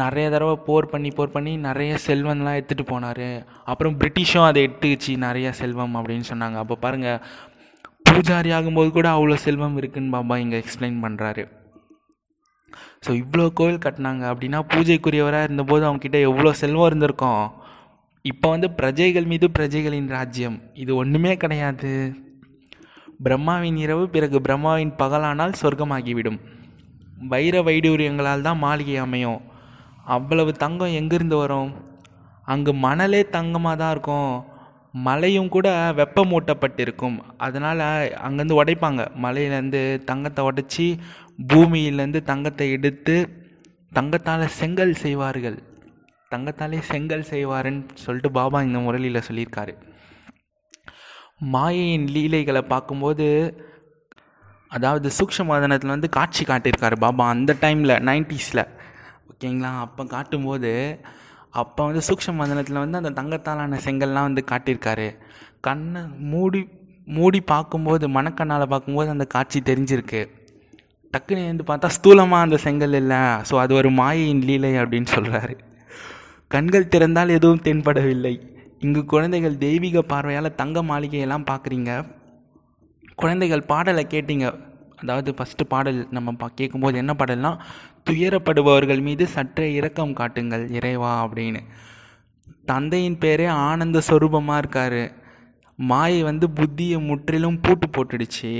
நிறைய 0.00 0.26
தடவை 0.32 0.56
போர் 0.66 0.90
பண்ணி 0.90 1.10
போர் 1.18 1.34
பண்ணி 1.36 1.52
நிறைய 1.68 1.92
செல்வம்லாம் 2.06 2.58
எடுத்துகிட்டு 2.58 2.84
போனார். 2.92 3.28
அப்புறம் 3.70 3.96
பிரிட்டிஷும் 4.00 4.48
அதை 4.48 4.60
எடுத்துக்கிச்சு 4.66 5.12
நிறைய 5.26 5.48
செல்வம் 5.60 5.96
அப்படின்னு 6.00 6.26
சொன்னாங்க. 6.32 6.58
அப்போ 6.64 6.76
பாருங்கள் 6.84 7.22
பூஜாரி 8.08 8.50
ஆகும்போது 8.58 8.90
கூட 8.98 9.08
அவ்வளோ 9.16 9.38
செல்வம் 9.46 9.78
இருக்குன்னு 9.80 10.14
பாபா 10.16 10.36
இங்கே 10.44 10.60
எக்ஸ்பிளைன் 10.62 11.00
பண்ணுறாரு 11.06 11.44
ஸோ 13.04 13.10
இவ்வளோ 13.22 13.44
கோவில் 13.58 13.84
கட்டினாங்க 13.84 14.24
அப்படின்னா 14.32 14.58
பூஜைக்குரியவராக 14.72 15.46
இருந்தபோது 15.46 15.84
அவங்கக்கிட்ட 15.88 16.18
எவ்வளோ 16.28 16.50
செல்வம் 16.62 16.88
இருந்திருக்கும்? 16.90 17.44
இப்போ 18.24 18.46
வந்து 18.54 18.68
பிரஜைகள் 18.80 19.30
மீது 19.32 19.46
பிரஜைகளின் 19.56 20.10
ராஜ்யம். 20.16 20.58
இது 20.82 20.92
ஒன்றுமே 21.02 21.32
கிடையாது. 21.44 21.92
பிரம்மாவின் 23.24 23.76
இரவு 23.76 24.08
பிறகு 24.08 24.40
பிரம்மாவின் 24.40 24.92
பகலானால் 24.98 25.58
சொர்க்கமாகிவிடும். 25.62 26.38
வைர 27.28 27.62
வைடூரியங்களால் 27.62 28.40
தான் 28.40 28.58
மாளிகை 28.58 28.96
அமையும். 28.96 29.40
அவ்வளவு 30.04 30.52
தங்கம் 30.52 30.96
எங்கேருந்து 31.00 31.36
வரும்? 31.36 31.72
அங்கு 32.44 32.72
மணலே 32.74 33.20
தங்கமாக 33.22 33.76
தான் 33.76 33.90
இருக்கும். 33.90 34.44
மலையும் 34.92 35.48
கூட 35.48 35.92
வெப்பமூட்டப்பட்டிருக்கும். 35.96 37.18
அதனால் 37.36 37.82
அங்கேருந்து 38.26 38.60
உடைப்பாங்க. 38.62 39.02
மலையிலேருந்து 39.22 39.82
தங்கத்தை 40.04 40.44
உடைச்சி 40.44 40.98
பூமியிலேருந்து 41.52 42.22
தங்கத்தை 42.22 42.70
எடுத்து 42.70 43.16
தங்கத்தால் 43.92 44.46
செங்கல் 44.46 44.94
செய்வார்கள். 44.94 45.58
தங்கத்தாலே 46.30 46.80
செங்கல் 46.80 47.30
செய்வாருன்னு 47.30 47.84
சொல்லிட்டு 47.94 48.30
பாபா 48.30 48.62
இந்த 48.62 48.78
முரளியில் 48.78 49.26
சொல்லியிருக்காரு. 49.28 49.72
மாயையின் 51.40 52.06
லீலைகளை 52.14 52.62
பார்க்கும்போது 52.62 53.26
அதாவது 54.76 55.08
சூக்ஷமதனத்தில் 55.18 55.94
வந்து 55.94 56.08
காட்சி 56.08 56.44
காட்டியிருக்காரு 56.44 56.96
பாபா 57.04 57.24
அந்த 57.28 57.52
டைமில் 57.60 57.94
நைன்டிஸில். 58.08 58.64
ஓகேங்களா? 59.30 59.70
அப்போ 59.80 60.04
காட்டும்போது 60.04 60.72
அப்போ 61.50 61.84
வந்து 61.84 62.02
சூக்ஷமதனத்தில் 62.08 62.82
வந்து 62.82 62.98
அந்த 63.00 63.10
தங்கத்தாலான 63.10 63.78
செங்கல்லாம் 63.86 64.28
வந்து 64.28 64.44
காட்டியிருக்காரு. 64.50 65.08
கண்ணை 65.60 66.02
மூடி 66.32 66.60
மூடி 67.06 67.40
பார்க்கும்போது 67.40 68.08
மனக்கண்ணால் 68.08 68.70
பார்க்கும்போது 68.72 69.10
அந்த 69.10 69.24
காட்சி 69.24 69.60
தெரிஞ்சிருக்கு. 69.60 70.20
டக்குன்னு 71.14 71.50
வந்து 71.52 71.64
பார்த்தா 71.70 71.88
ஸ்தூலமாக 71.96 72.46
அந்த 72.46 72.56
செங்கல் 72.56 72.92
இல்லை. 72.92 73.18
ஸோ 73.48 73.54
அது 73.56 73.74
ஒரு 73.74 73.90
மாயையின் 73.90 74.44
லீலை 74.48 74.72
அப்படின்னு 74.82 75.08
சொல்கிறாரு 75.16 75.56
கண்கள் 76.48 76.92
திறந்தால் 76.94 77.36
எதுவும் 77.38 77.64
தென்படவில்லை. 77.66 78.34
இங்கு 78.80 79.00
குழந்தைகள் 79.04 79.56
தெய்வீக 79.64 80.00
பார்வையால் 80.02 80.56
தங்க 80.60 80.78
மாளிகையெல்லாம் 80.82 81.48
பார்க்குறீங்க. 81.48 81.90
குழந்தைகள் 83.14 83.68
பாடலை 83.70 84.04
கேட்டீங்க. 84.14 84.46
அதாவது 85.02 85.30
ஃபஸ்ட்டு 85.38 85.64
பாடல் 85.72 85.98
நம்ம 86.16 86.32
பா 86.32 86.46
கேட்கும்போது 86.60 86.96
என்ன 86.98 87.12
பாடல்னா 87.18 87.50
துயரப்படுபவர்கள் 88.08 89.00
மீது 89.08 89.24
சற்றே 89.34 89.66
இரக்கம் 89.72 90.14
காட்டுங்கள் 90.20 90.64
இறைவா 90.78 91.10
அப்படின்னு. 91.24 91.60
தந்தையின் 92.64 93.18
பேரே 93.24 93.46
ஆனந்த 93.68 94.00
சொரூபமாக 94.08 94.60
இருக்கார். 94.62 95.02
மாயை 95.78 96.22
வந்து 96.22 96.48
புத்தியை 96.58 96.98
முற்றிலும் 97.10 97.60
பூட்டு 97.60 97.88
போட்டுடுச்சு. 97.96 98.52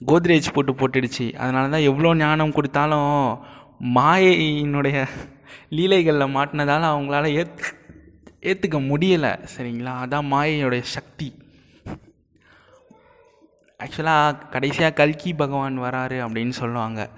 கோத்ரேஜ் 0.00 0.54
போட்டு 0.54 0.74
போட்டுடுச்சு. 0.80 1.26
அதனால 1.42 1.68
தான் 1.68 1.88
எவ்வளோ 1.90 2.12
ஞானம் 2.24 2.56
கொடுத்தாலும் 2.58 3.12
மாயையினுடைய 3.98 4.98
லீலைகளில் 5.76 6.34
மாட்டினதால் 6.36 6.92
அவங்களால 6.92 7.26
ஏத் 7.40 7.64
ஏற்றுக்க 8.48 8.78
முடியலை 8.90 9.32
சரிங்களா? 9.54 9.92
அதான் 10.04 10.26
மாயையோடைய 10.32 10.82
சக்தி. 10.96 11.28
ஆக்சுவலாக 13.84 14.38
கடைசியாக 14.50 14.94
கல்கி 14.94 15.30
பகவான் 15.32 15.78
வராரு 15.80 16.18
அப்படின்னு 16.26 16.54
சொல்லுவாங்க. 16.62 17.08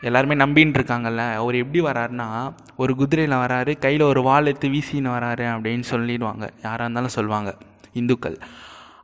எல்லாருமே 0.00 0.34
நம்பின்னு 0.34 0.78
இருக்காங்கல்ல 0.78 1.22
அவர் 1.34 1.54
எப்படி 1.54 1.80
வராருன்னா 1.80 2.28
ஒரு 2.76 2.92
குதிரையில் 2.96 3.36
வராரு 3.36 3.78
கையில் 3.78 4.02
ஒரு 4.02 4.22
வால் 4.22 4.46
எடுத்து 4.46 4.68
வீசின்னு 4.68 5.10
வராரு 5.16 5.46
அப்படின்னு 5.54 5.84
சொல்லிடுவாங்க. 5.90 6.44
யாராக 6.64 6.84
இருந்தாலும் 6.84 7.16
சொல்லுவாங்க 7.18 7.52
இந்துக்கள். 7.92 8.38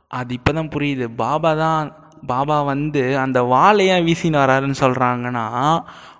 அது 0.07 0.33
இப்போ 0.33 0.51
தான் 0.53 0.73
புரியுது. 0.75 1.05
பாபா 1.15 1.53
தான் 1.53 1.95
பாபா 2.27 2.61
வந்து 2.61 3.19
அந்த 3.19 3.43
வாழை 3.43 3.89
வீசின்னு 3.89 4.43
வராருன்னு 4.43 4.77
சொல்கிறாங்கன்னா 4.79 5.45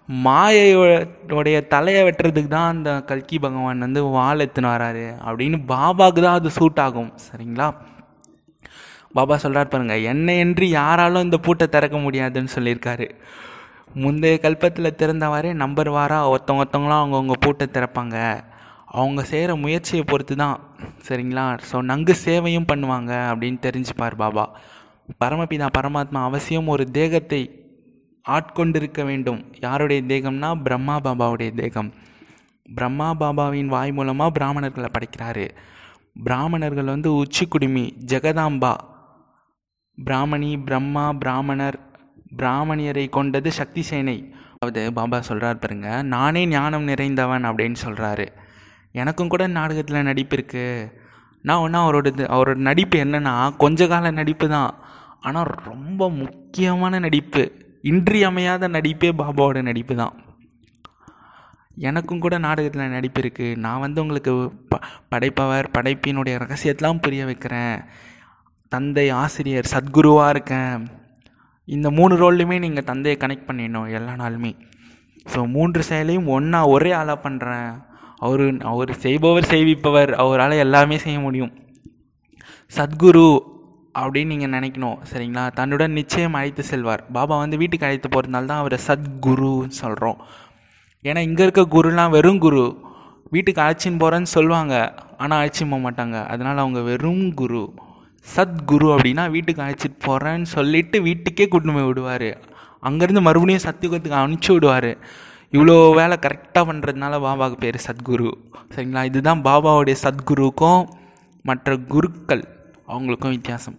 மாயையோடைய 0.10 1.58
தலையை 1.68 2.02
வெட்டுறதுக்கு 2.08 2.48
தான் 2.48 2.72
அந்த 2.74 2.90
கல்கி 3.10 3.38
பகவான் 3.40 3.86
வந்து 3.86 4.02
வால் 4.16 4.44
எடுத்துன்னு 4.44 4.74
வராரு 4.74 5.06
அப்படின்னு 5.28 5.58
பாபாவுக்கு 5.72 6.22
தான் 6.22 6.38
அது 6.40 6.50
சூட் 6.58 6.82
ஆகும். 6.84 7.12
சரிங்களா? 7.28 7.68
பாபா 9.18 9.36
சொல்கிறார் 9.44 9.72
பாருங்கள் 9.74 10.06
என்னை 10.12 10.38
என்று 10.38 10.66
யாராலும் 10.70 11.26
இந்த 11.28 11.38
பூட்டை 11.38 11.68
திறக்க 11.68 11.98
முடியாதுன்னு 11.98 12.56
சொல்லியிருக்காரு. 12.56 13.08
முந்தைய 14.04 14.38
கல்பத்தில் 14.46 14.98
திறந்தவாறே 15.02 15.52
நம்பர் 15.64 15.90
வாராக 15.98 16.32
ஒருத்தவங்க 16.34 16.64
ஒருத்தவங்களாம் 16.64 17.04
அவங்கவுங்க 17.04 17.38
பூட்டை 17.40 17.68
திறப்பாங்க. 17.78 18.18
அவங்க 19.02 19.22
செய்கிற 19.24 19.52
முயற்சியை 19.56 20.04
பொறுத்து 20.12 20.36
தான். 20.36 20.58
சரிங்களா? 21.08 21.46
ஸோ 21.72 21.82
நங்கு 21.92 22.14
சேவையும் 22.26 22.70
பண்ணுவாங்க 22.72 23.12
அப்படின்னு 23.32 23.60
தெரிஞ்சுப்பார் 23.68 24.22
பாபா. 24.24 24.46
பரமபிதா 25.24 25.68
பரமாத்மா 25.78 26.20
அவசியம் 26.30 26.68
ஒரு 26.68 26.92
தேகத்தை 26.92 27.42
ஆட்கொண்டிருக்க 28.26 29.02
வேண்டும். 29.06 29.40
யாருடைய 29.66 30.02
தேகம்னா 30.12 30.50
பிரம்மா 30.66 30.96
பாபாவுடைய 31.06 31.52
தேகம். 31.54 31.90
பிரம்மா 32.76 33.10
பாபாவின் 33.22 33.72
வாய் 33.74 33.92
மூலமாக 33.92 34.36
பிராமணர்களை 34.38 34.90
படைக்கிறாரு. 34.94 35.46
பிராமணர்கள் 36.24 36.94
வந்து 36.94 37.10
உச்சி 37.16 37.46
குடுமி 37.46 37.86
ஜெகதாம்பா. 38.12 38.74
பிராமணி 39.98 40.52
பிரம்மா 40.68 41.04
பிராமணர் 41.24 41.78
பிராமணியரை 42.40 43.04
கொண்டது 43.10 43.50
சக்தி 43.52 43.82
சேனை 43.82 44.16
அதாவது 44.56 44.82
பாபா 44.94 45.18
சொல்கிறார் 45.20 45.62
பாருங்க 45.64 45.90
நானே 46.14 46.42
ஞானம் 46.46 46.88
நிறைந்தவன் 46.88 47.48
அப்படின்னு 47.50 47.78
சொல்கிறாரு 47.84 48.26
எனக்கும் 49.02 49.32
கூட 49.34 49.44
நாடகத்தில் 49.48 50.08
நடிப்பு 50.10 50.36
இருக்குது 50.38 50.92
நான் 51.48 51.62
ஒன்றா 51.64 51.80
அவரோட 51.86 52.10
அவரோட 52.36 52.60
நடிப்பு 52.70 52.98
என்னென்னா 53.04 53.34
கொஞ்ச 53.64 53.88
கால 53.88 54.12
நடிப்பு 54.12 54.46
தான். 54.50 54.72
ஆனால் 55.22 55.52
ரொம்ப 55.70 56.10
முக்கியமான 56.22 57.00
நடிப்பு. 57.00 57.44
இன்றியமையாத 57.90 58.68
நடிப்பே 58.76 59.10
பாபாவோட 59.20 59.60
நடிப்பு 59.70 59.96
தான் 60.02 60.16
எனக்கும் 61.88 62.22
கூட 62.24 62.36
நாடகத்தில் 62.46 62.94
நடிப்பு 62.96 63.20
இருக்குது 63.22 63.60
நான் 63.64 63.82
வந்து 63.84 64.00
உங்களுக்கு 64.04 64.34
ப 64.72 64.80
படைப்பவர் 65.12 65.68
படைப்பினுடைய 65.76 66.36
ரகசியத்தெலாம் 66.44 67.02
புரிய 67.06 67.24
வைக்கிறேன். 67.30 67.76
தந்தை 68.72 69.06
ஆசிரியர் 69.24 69.72
சத்குருவாக 69.74 70.34
இருக்கேன். 70.34 70.78
இந்த 71.68 71.88
மூணு 71.98 72.14
ரோல்லையுமே 72.22 72.58
நீங்கள் 72.66 72.88
தந்தையை 72.92 73.18
கனெக்ட் 73.24 73.48
பண்ணிடணும் 73.50 73.92
எல்லா 73.98 74.14
நாளுமே. 74.24 74.52
ஸோ 75.34 75.40
மூன்று 75.56 75.84
செயலையும் 75.90 76.32
ஒன்றா 76.36 76.62
ஒரே 76.76 76.92
ஆளாக 77.02 77.20
பண்ணுறேன் 77.26 77.70
அவர் 78.26 78.44
அவர் 78.72 78.92
செய்பவர் 79.06 79.52
செய்விப்பவர் 79.54 80.12
அவரால் 80.24 80.62
எல்லாமே 80.66 80.98
செய்ய 81.06 81.20
முடியும். 81.28 81.54
சத்குரு 82.78 83.28
அப்படின்னு 84.02 84.26
நீங்கள் 84.26 84.54
நினைக்கணும் 84.60 84.98
சரிங்களா? 85.12 85.54
தன்னுடன் 85.54 85.92
நிச்சயம் 85.92 86.34
அழைத்து 86.34 86.64
செல்வார். 86.64 87.04
பாபா 87.12 87.38
வந்து 87.38 87.58
வீட்டுக்கு 87.58 87.86
அழைத்து 87.86 88.10
போகிறதுனால 88.16 88.46
தான் 88.46 88.62
அவரை 88.64 88.80
சத்குருன்னு 88.88 89.78
சொல்கிறோம் 89.84 90.18
ஏன்னா 91.06 91.20
இங்கே 91.20 91.44
இருக்க 91.44 91.64
குருலாம் 91.76 92.10
வெறும் 92.10 92.38
குரு. 92.38 92.64
வீட்டுக்கு 93.32 93.62
அழைச்சின்னு 93.62 94.02
போகிறேன்னு 94.04 94.30
சொல்லுவாங்க 94.38 94.74
ஆனால் 95.18 95.38
அழைச்சின்னு 95.40 95.70
போக 95.70 95.92
மாட்டாங்க. 95.92 96.28
அதனால் 96.28 96.58
அவங்க 96.58 96.82
வெறும் 96.82 97.34
குரு. 97.34 97.74
சத்குரு 98.36 98.88
அப்படின்னா 98.96 99.30
வீட்டுக்கு 99.30 99.64
அழைச்சிட்டு 99.64 100.00
போகிறேன்னு 100.06 100.42
சொல்லிவிட்டு 100.42 101.02
வீட்டுக்கே 101.02 101.48
கூட்டு 101.48 101.74
போய் 101.74 101.84
விடுவார். 101.84 102.30
அங்கேருந்து 102.84 103.22
மறுபடியும் 103.22 103.66
சத்தியுகத்துக்கு 103.68 104.20
அனுப்பிச்சி 104.22 104.52
விடுவார். 104.54 104.98
இவ்வளோ 105.54 105.94
வேலை 105.94 106.18
கரெக்டாக 106.22 106.64
பண்ணுறதுனால 106.70 107.20
பாபாவுக்கு 107.28 107.60
பேர் 107.60 107.86
சத்குரு. 107.88 108.32
சரிங்களா? 108.76 109.04
இதுதான் 109.04 109.42
பாபாவுடைய 109.42 109.96
சத்குருக்கும் 110.04 110.84
மற்ற 111.42 111.78
குருக்கள். 111.78 112.44
அவங்களுக்கும் 112.88 113.36
வித்தியாசம். 113.38 113.78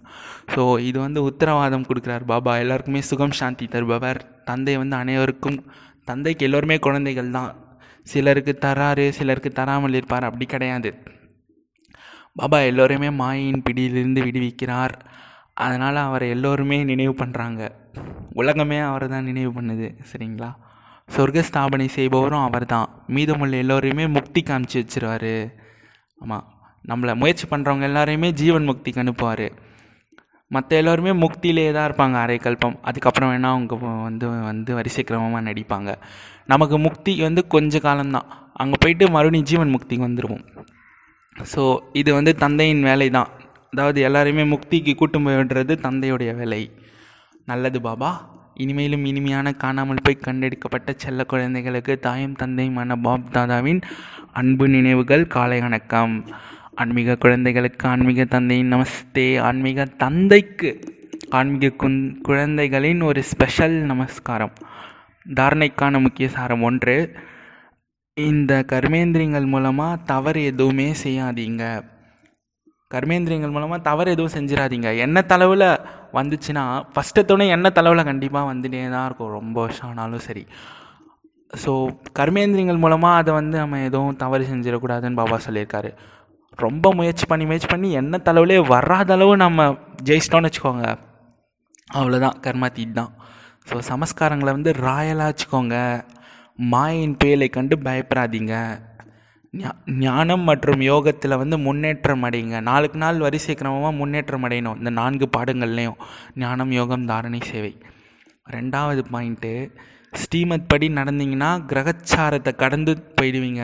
ஸோ 0.54 0.78
இது 0.78 0.98
வந்து 1.00 1.22
உத்தரவாதம் 1.22 1.86
கொடுக்குறார் 1.88 2.24
பாபா. 2.24 2.58
எல்லாருக்குமே 2.58 3.00
சுகம் 3.00 3.30
சாந்தி 3.30 3.66
தருபவர். 3.66 4.20
தந்தை 4.44 4.76
வந்து 4.76 4.96
அனைவருக்கும் 4.96 5.58
தந்தைக்கு 6.04 6.44
எல்லோருமே 6.44 6.78
குழந்தைகள் 6.78 7.30
தான். 7.30 7.52
சிலருக்கு 8.02 8.58
தராரு 8.60 9.08
சிலருக்கு 9.08 9.52
தராமல் 9.52 9.94
இருப்பார். 9.94 10.24
அப்படி 10.24 10.46
கிடையாது. 10.46 10.92
பாபா 12.34 12.58
எல்லோரையுமே 12.60 13.10
மாயின் 13.10 13.62
பிடியிலிருந்து 13.62 14.22
விடுவிக்கிறார். 14.22 14.94
அதனால் 15.54 15.96
அவரை 15.96 16.28
எல்லோருமே 16.28 16.84
நினைவு 16.84 17.14
பண்ணுறாங்க 17.18 17.70
உலகமே 18.32 18.78
அவரை 18.78 19.08
தான் 19.08 19.24
நினைவு 19.24 19.50
பண்ணுது 19.60 19.86
சரிங்களா? 20.10 20.50
சொர்க்க 21.16 21.44
ஸ்தாபனை 21.50 21.86
செய்பவரும் 21.94 22.44
அவர் 22.46 22.66
தான் 22.66 22.88
மீதமுள்ள 23.06 23.56
எல்லோரையுமே 23.56 24.06
முக்தி 24.08 24.42
காமிச்சு 24.42 24.78
வச்சிருவார். 24.82 25.52
ஆமாம் 26.18 26.44
நம்மளை 26.90 27.12
முயற்சி 27.20 27.46
பண்ணுறவங்க 27.50 27.86
எல்லாரையுமே 27.90 28.28
ஜீவன் 28.40 28.68
முக்திக்கு 28.70 29.02
அனுப்புவார். 29.04 29.46
மற்ற 30.50 30.70
எல்லோருமே 30.80 31.12
முக்தியிலே 31.22 31.64
தான் 31.76 31.86
இருப்பாங்க 31.88 32.16
அரை 32.24 32.36
கல்பம். 32.46 32.76
அதுக்கப்புறம் 32.88 33.30
வேணால் 33.32 33.54
அவங்க 33.54 33.76
வந்து 34.08 34.26
வந்து 34.50 34.70
வரிசை 34.78 35.02
கிரமமாக 35.08 35.42
நடிப்பாங்க. 35.48 35.90
நமக்கு 36.52 36.76
முக்தி 36.86 37.12
வந்து 37.26 37.42
கொஞ்ச 37.54 37.80
காலம்தான். 37.86 38.28
அங்கே 38.62 38.76
போயிட்டு 38.82 39.04
மறுபடியும் 39.16 39.48
ஜீவன் 39.50 39.74
முக்திக்கு 39.74 40.06
வந்துடுவோம் 40.08 40.44
ஸோ 41.52 41.62
இது 42.00 42.10
வந்து 42.18 42.32
தந்தையின் 42.42 42.86
வேலை 42.88 43.08
தான் 43.16 43.30
அதாவது 43.72 43.98
எல்லாரையுமே 44.08 44.44
முக்திக்கு 44.52 44.92
கூட்டும் 45.00 45.26
போய்ன்றது 45.26 45.74
தந்தையுடைய 45.86 46.30
வேலை. 46.38 46.62
நல்லது 47.50 47.78
பாபா. 47.86 48.10
இனிமேலும் 48.62 49.04
இனிமையான 49.10 49.52
காணாமல் 49.62 50.04
போய் 50.04 50.24
கண்டெடுக்கப்பட்ட 50.26 50.90
செல்ல 51.02 51.24
குழந்தைகளுக்கு 51.32 51.94
தாயும் 52.06 52.38
தந்தையுமான 52.42 52.96
பாப் 53.06 53.32
தாதாவின் 53.34 53.80
அன்பு 54.40 54.66
நினைவுகள் 54.74 55.24
காலை 55.34 55.58
வணக்கம். 55.66 56.14
ஆன்மீக 56.82 57.16
குழந்தைகளுக்கு 57.24 57.84
ஆன்மீக 57.88 58.24
தந்தையின் 58.32 58.72
நமஸ்தே. 58.74 59.26
ஆன்மீக 59.48 59.84
தந்தைக்கு 60.02 60.70
ஆன்மீக 61.38 61.68
குன் 61.82 61.98
குழந்தைகளின் 62.28 63.00
ஒரு 63.08 63.20
ஸ்பெஷல் 63.30 63.76
நமஸ்காரம். 63.90 64.52
தாரணைக்கான 65.38 66.00
முக்கிய 66.06 66.26
சாரம் 66.34 66.64
ஒன்று 66.68 66.96
இந்த 68.16 68.52
கர்மேந்திரியங்கள் 68.72 69.46
மூலமாக 69.54 70.02
தவறு 70.10 70.42
எதுவுமே 70.50 70.88
செய்யாதீங்க. 71.04 71.64
கர்மேந்திரியங்கள் 72.94 73.54
மூலமாக 73.54 73.80
தவறு 73.88 74.10
எதுவும் 74.16 74.34
செஞ்சிடாதீங்க 74.36 74.90
என்ன 75.04 75.22
தளவில் 75.32 75.66
வந்துச்சுன்னா 76.18 76.64
ஃபஸ்ட்டு 76.66 76.92
ஃபஸ்ட்டத்தோடனே 76.94 77.46
என்ன 77.56 77.70
தளவில் 77.78 78.08
கண்டிப்பாக 78.10 78.50
வந்துட்டே 78.52 78.82
தான் 78.96 79.06
இருக்கும். 79.08 79.32
ரொம்ப 79.38 79.56
வருஷம் 79.64 79.88
ஆனாலும் 79.88 80.24
சரி. 80.28 80.44
ஸோ 81.62 81.72
கர்மேந்திரியங்கள் 82.18 82.82
மூலமாக 82.84 83.20
அதை 83.22 83.32
வந்து 83.40 83.56
நம்ம 83.62 83.80
எதுவும் 83.88 84.20
தவறு 84.22 84.44
செஞ்சிடக்கூடாதுன்னு 84.52 85.20
பாபா 85.22 85.38
சொல்லியிருக்காரு. 85.46 85.90
ரொம்ப 86.64 86.92
முயற்சி 86.98 87.24
பண்ணி 87.30 87.44
முயற்சி 87.48 87.68
பண்ணி 87.70 87.88
என்ன 88.00 88.20
தளவுலே 88.26 88.56
வராத 88.72 89.12
அளவு 89.16 89.32
நம்ம 89.44 89.66
ஜெயிச்சிட்டோம்னு 90.08 90.48
வச்சுக்கோங்க. 90.48 90.86
அவ்வளோதான் 91.98 92.38
கர்மா 92.44 92.68
தீட் 92.76 92.98
தான். 92.98 93.12
ஸோ 93.68 93.76
சமஸ்காரங்களை 93.90 94.52
வந்து 94.56 94.72
ராயலாக 94.86 95.30
வச்சுக்கோங்க. 95.30 95.76
மாயின் 96.72 97.16
பேலை 97.22 97.48
கண்டு 97.56 97.76
பயப்படாதீங்க. 97.86 98.54
ஞானம் 100.04 100.44
மற்றும் 100.48 100.80
யோகத்தில் 100.90 101.40
வந்து 101.42 101.56
முன்னேற்றம் 101.66 102.24
அடையுங்க 102.28 102.56
நாளுக்கு 102.68 102.98
நாள் 103.02 103.22
வரிசை 103.26 103.54
கிரமமாக 103.60 103.98
முன்னேற்றம் 104.00 104.44
அடையணும். 104.46 104.78
இந்த 104.80 104.90
நான்கு 105.00 105.26
பாடங்கள்லேயும். 105.36 105.98
ஞானம் 106.42 106.72
யோகம் 106.78 107.06
தாரணை 107.10 107.40
சேவை. 107.50 107.72
ரெண்டாவது 108.56 109.02
பாயிண்ட்டு 109.12 109.52
ஸ்ரீமத் 110.22 110.68
படி 110.72 110.86
நடந்தீங்கன்னா 110.98 111.50
கிரகச்சாரத்தை 111.70 112.52
கடந்து 112.62 112.92
போயிடுவீங்க. 113.18 113.62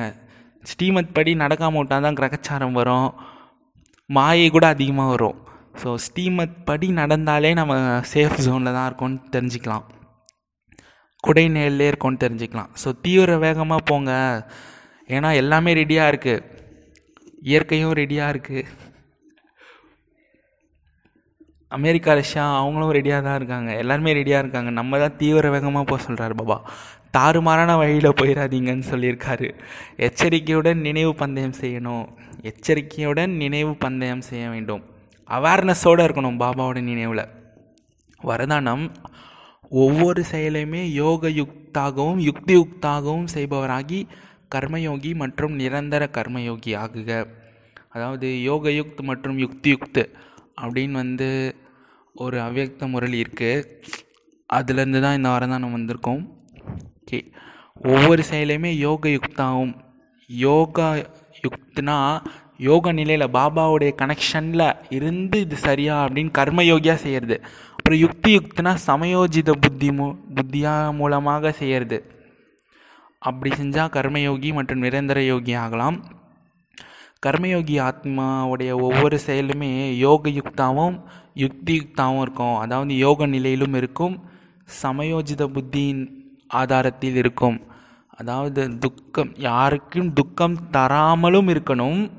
ஸ்ரீமத் 0.71 1.15
படி 1.17 1.33
நடக்காமல் 1.43 1.81
விட்டால் 1.83 2.05
தான் 2.07 2.19
கிரகச்சாரம் 2.19 2.77
வரும். 2.81 3.09
மாயை 4.17 4.47
கூட 4.57 4.67
அதிகமாக 4.75 5.13
வரும். 5.15 5.39
ஸோ 5.81 5.89
ஸ்ரீமத் 6.07 6.57
படி 6.69 6.89
நடந்தாலே 7.01 7.51
நம்ம 7.61 7.75
சேஃப் 8.13 8.37
ஜோனில் 8.47 8.77
தான் 8.77 8.87
இருக்கோம்னு 8.89 9.19
தெரிஞ்சுக்கலாம். 9.35 9.85
குடை 11.27 11.45
நேரிலே 11.57 11.89
இருக்கோம்னு 11.91 12.23
தெரிஞ்சுக்கலாம். 12.25 12.71
ஸோ 12.83 12.89
தீவிர 13.05 13.37
வேகமாக 13.47 13.87
போங்க. 13.91 14.13
ஏன்னா 15.17 15.29
எல்லாமே 15.43 15.71
ரெடியாக 15.81 16.11
இருக்குது 16.13 16.45
இயற்கையும் 17.51 17.95
ரெடியாக 18.01 18.33
இருக்குது 18.35 18.65
அமெரிக்கா 21.77 22.13
ரஷ்யா 22.19 22.43
அவங்களும் 22.61 22.95
ரெடியாக 22.97 23.25
தான் 23.27 23.39
இருக்காங்க. 23.41 23.71
எல்லாருமே 23.83 24.13
ரெடியாக 24.19 24.43
இருக்காங்க. 24.45 24.71
நம்ம 24.79 24.99
தான் 25.03 25.17
தீவிர 25.21 25.51
வேகமாக 25.55 25.85
போக 25.91 26.01
சொல்கிறாரு 26.07 26.35
பாபா. 26.41 26.57
தாறுமாறான 27.17 27.77
வழியில் 27.77 28.19
போயிடாதீங்கன்னு 28.21 28.87
சொல்லியிருக்காரு. 28.91 29.49
எச்சரிக்கையுடன் 29.97 30.81
நினைவு 30.81 31.15
பந்தயம் 31.15 31.59
செய்யணும். 31.61 32.07
எச்சரிக்கையுடன் 32.43 33.33
நினைவு 33.43 33.73
பந்தயம் 33.75 34.21
செய்ய 34.21 34.49
வேண்டும். 34.49 34.83
அவேர்னஸோடு 35.29 36.03
இருக்கணும் 36.07 36.41
பாபாவோட 36.43 36.81
நினைவில். 36.81 37.25
வரதானம் 38.25 38.85
ஒவ்வொரு 39.69 40.23
செயலையுமே 40.33 40.83
யோக 41.03 41.29
யுக்தாகவும் 41.29 42.21
யுக்தி 42.29 42.55
யுக்தாகவும் 42.57 43.29
செய்பவராகி 43.35 44.01
கர்மயோகி 44.55 45.15
மற்றும் 45.15 45.55
நிரந்தர 45.55 46.09
கர்மயோகி 46.17 46.73
ஆகுக. 46.85 47.11
அதாவது 47.89 48.43
யோக 48.43 48.71
யுக்த் 48.71 49.03
மற்றும் 49.03 49.39
யுக்தி 49.39 49.71
யுக்த் 49.75 50.03
அப்படின்னு 50.63 50.91
வந்து 50.91 51.57
ஒரு 52.15 52.39
அவ்யக்த 52.41 52.87
முரளி 52.87 53.19
இருக்குது 53.23 53.65
அதுலேருந்து 54.51 55.01
தான் 55.01 55.17
இந்த 55.17 55.29
வாரம் 55.29 55.51
தான் 55.51 55.61
நம்ம 55.61 55.79
வந்திருக்கோம். 55.79 56.23
ஓகே. 57.13 57.21
ஒவ்வொரு 57.93 58.23
செயலையுமே 58.31 58.71
யோக 58.87 59.09
யுக்தாவும். 59.09 59.73
யோகா 60.31 60.87
யுக்த்னா 61.45 61.97
யோக 62.67 62.93
நிலையில் 62.93 63.33
பாபாவுடைய 63.37 63.91
கனெக்ஷனில் 64.01 64.65
இருந்து 64.97 65.37
இது 65.41 65.57
சரியா 65.57 65.95
அப்படின்னு 66.05 66.33
கர்மயோகியாக 66.39 67.03
செய்கிறது 67.05 67.37
அப்புறம் 67.77 68.01
யுக்தி 68.01 68.31
யுக்தினா 68.37 68.73
சமயோஜித 68.87 69.51
புத்தி 69.65 69.89
மூ 69.91 70.07
புத்தியா 70.37 70.75
மூலமாக 71.01 71.53
செய்கிறது 71.53 71.99
அப்படி 73.19 73.51
செஞ்சால் 73.57 73.93
கர்மயோகி 73.97 74.53
மற்றும் 74.53 74.85
நிரந்தர 74.85 75.19
யோகி 75.25 75.53
ஆகலாம். 75.55 75.99
கர்மயோகி 77.27 77.77
ஆத்மாவுடைய 77.89 78.71
ஒவ்வொரு 78.87 79.19
செயலுமே 79.27 79.73
யோக 79.97 80.31
யுக்தாவும் 80.41 80.97
யுக்தி 81.35 81.75
யுக்தாவும் 81.81 82.21
இருக்கும். 82.21 82.57
அதாவது 82.57 82.97
யோக 82.97 83.27
நிலையிலும் 83.27 83.75
இருக்கும். 83.75 84.17
சமயோஜித 84.83 85.43
புத்தியின் 85.57 86.03
ஆதாரத்தில் 86.61 87.15
இருக்கும். 87.15 87.59
அதாவது 88.21 88.79
துக்கம் 88.79 89.31
யாருக்கும் 89.37 90.13
துக்கம் 90.13 90.57
தராமலும் 90.73 91.49
இருக்கணும். 91.55 92.11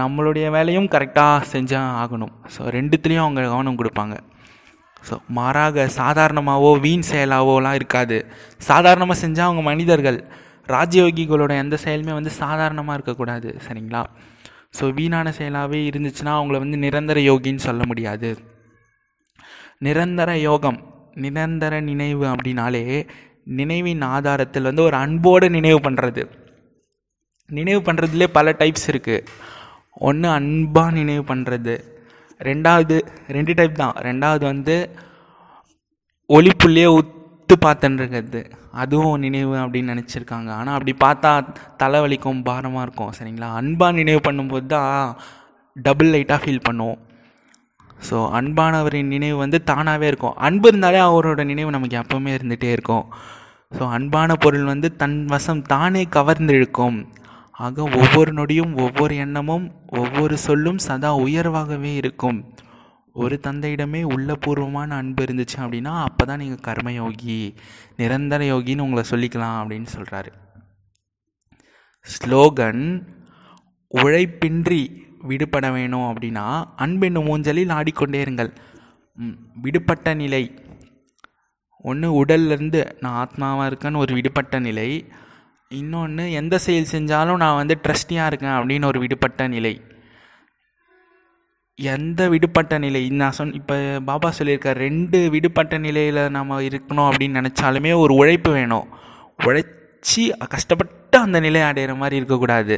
நம்மளுடைய 0.00 0.50
வேலையும் 0.50 0.88
கரெக்டாக 0.94 1.48
செஞ்சால் 1.52 1.94
ஆகணும். 2.02 2.32
ஸோ 2.54 2.60
ரெண்டுத்துலேயும் 2.76 3.24
அவங்க 3.24 3.42
கவனம் 3.42 3.78
கொடுப்பாங்க. 3.78 4.16
ஸோ 5.08 5.18
மாறாக 5.28 5.86
சாதாரணமாகவோ 5.96 6.80
வீண் 6.80 7.08
செயலாவோலாம் 7.10 7.74
இருக்காது. 7.74 8.26
சாதாரணமாக 8.56 9.20
செஞ்சால் 9.26 9.48
அவங்க 9.48 9.62
மனிதர்கள் 9.62 10.28
ராஜயோகிகளோட 10.66 11.52
எந்த 11.56 11.78
செயலுமே 11.84 12.12
வந்து 12.12 12.30
சாதாரணமாக 12.30 12.96
இருக்கக்கூடாது. 12.98 13.56
சரிங்களா? 13.66 14.02
ஸோ 14.78 14.84
வீணான 14.94 15.32
செயலாகவே 15.38 15.80
இருந்துச்சுன்னா 15.90 16.32
அவங்கள 16.38 16.58
வந்து 16.58 16.76
நிரந்தர 16.76 17.20
யோகின்னு 17.20 17.66
சொல்ல 17.68 17.82
முடியாது. 17.84 18.30
நிரந்தர 19.78 20.40
யோகம் 20.40 20.91
நிரந்தர 21.14 21.80
நினைவு 21.80 22.24
அப்படின்னாலே 22.26 23.06
நினைவின் 23.44 24.02
ஆதாரத்தில் 24.02 24.62
வந்து 24.62 24.82
ஒரு 24.82 24.96
அன்போடு 24.96 25.50
நினைவு 25.50 25.90
பண்ணுறது 25.90 26.24
நினைவு 27.46 27.92
பண்ணுறதுலே 27.92 28.26
பல 28.32 28.50
டைப்ஸ் 28.50 28.86
இருக்குது 28.92 29.26
ஒன்று 29.92 30.28
அன்பாக 30.28 30.90
நினைவு 30.90 31.34
பண்ணுறது 31.34 31.74
ரெண்டாவது 32.40 32.96
ரெண்டு 33.28 33.54
டைப் 33.54 33.74
தான். 33.74 33.94
ரெண்டாவது 33.94 34.44
வந்து 34.44 34.90
ஒளிப்புள்ளியே 36.30 36.88
உத்து 36.98 37.54
பார்த்துன்றது. 37.66 38.42
அதுவும் 38.70 39.20
நினைவு 39.20 39.54
அப்படின்னு 39.56 39.92
நினச்சிருக்காங்க. 39.94 40.50
ஆனால் 40.50 40.74
அப்படி 40.74 40.94
பார்த்தா 41.04 41.32
தலைவலிக்கும் 41.76 42.42
பாரமாக 42.42 42.82
இருக்கும். 42.82 43.12
சரிங்களா? 43.18 43.48
அன்பாக 43.54 43.92
நினைவு 43.92 44.20
பண்ணும்போது 44.30 44.66
தான் 44.66 45.16
டபுள் 45.76 46.12
லைட்டாக 46.14 46.40
ஃபீல் 46.44 46.66
பண்ணுவோம். 46.70 46.98
ஸோ 48.08 48.16
அன்பானவரின் 48.38 49.12
நினைவு 49.14 49.36
வந்து 49.36 49.58
தானாகவே 49.64 50.06
இருக்கும். 50.06 50.36
அன்பு 50.46 50.68
இருந்தாலே 50.68 51.00
அவரோட 51.08 51.44
நினைவு 51.44 51.70
நமக்கு 51.70 52.00
எப்போவுமே 52.02 52.30
இருந்துகிட்டே 52.36 52.70
இருக்கும். 52.76 53.04
ஸோ 53.72 53.82
அன்பான 53.88 54.34
பொருள் 54.34 54.64
வந்து 54.64 54.88
தன் 54.96 55.18
வசம் 55.26 55.62
தானே 55.62 56.02
கவர்ந்திருக்கும். 56.16 56.98
ஆக 57.64 57.82
ஒவ்வொரு 57.82 58.30
நொடியும் 58.32 58.72
ஒவ்வொரு 58.76 59.14
எண்ணமும் 59.16 59.66
ஒவ்வொரு 60.00 60.36
சொல்லும் 60.38 60.78
சதா 60.78 61.10
உயர்வாகவே 61.16 61.92
இருக்கும். 61.94 62.40
ஒரு 63.22 63.36
தந்தையிடமே 63.46 64.02
உள்ளபூர்வமான 64.14 64.90
அன்பு 64.96 65.22
இருந்துச்சு 65.24 65.56
அப்படின்னா 65.64 65.92
அப்போ 66.02 66.24
தான் 66.24 66.40
நீங்கள் 66.42 66.64
கர்மயோகி 66.68 67.36
நிரந்தர 67.96 68.44
யோகின்னு 68.44 68.84
உங்களை 68.86 69.04
சொல்லிக்கலாம் 69.10 69.58
அப்படின்னு 69.60 69.88
சொல்கிறாரு 69.96 70.30
ஸ்லோகன் 72.06 72.84
உழைப்பின்றி 73.94 74.82
விடுபட 75.28 75.70
வேணும் 75.70 76.06
அப்படின்னா 76.10 76.46
அன்பென்னும் 76.78 77.28
ஊஞ்சலில் 77.28 77.76
ஆடிக்கொண்டே 77.78 78.20
இருங்கள். 78.24 78.50
விடுபட்ட 79.64 80.14
நிலை. 80.14 80.44
ஒன்று 81.84 82.08
உடல்லேருந்து 82.20 82.80
நான் 83.00 83.18
ஆத்மாவாக 83.24 83.68
இருக்கேன்னு 83.70 84.02
ஒரு 84.04 84.12
விடுபட்ட 84.14 84.58
நிலை. 84.58 84.90
இன்னொன்று 85.68 86.24
எந்த 86.32 86.54
செயல் 86.58 86.92
செஞ்சாலும் 86.92 87.40
நான் 87.44 87.58
வந்து 87.60 87.74
ட்ரஸ்டியாக 87.82 88.30
இருக்கேன் 88.30 88.58
அப்படின்னு 88.58 88.84
ஒரு 88.84 88.98
விடுபட்ட 89.00 89.46
நிலை. 89.48 89.74
எந்த 91.78 92.28
விடுபட்ட 92.28 92.78
நிலை? 92.78 93.02
நான் 93.20 93.36
சொன் 93.36 93.52
இப்போ 93.52 93.76
பாபா 94.04 94.28
சொல்லியிருக்கார் 94.38 94.80
ரெண்டு 94.86 95.18
விடுபட்ட 95.30 95.78
நிலையில் 95.78 96.30
நம்ம 96.30 96.60
இருக்கணும் 96.60 97.08
அப்படின்னு 97.10 97.38
நினச்சாலுமே 97.38 97.92
ஒரு 98.04 98.14
உழைப்பு 98.14 98.50
வேணும். 98.52 98.88
உழைச்சி 99.38 100.24
கஷ்டப்பட்டு 100.48 101.18
அந்த 101.18 101.40
நிலை 101.40 101.60
அடையிற 101.60 101.94
மாதிரி 101.96 102.16
இருக்கக்கூடாது. 102.16 102.76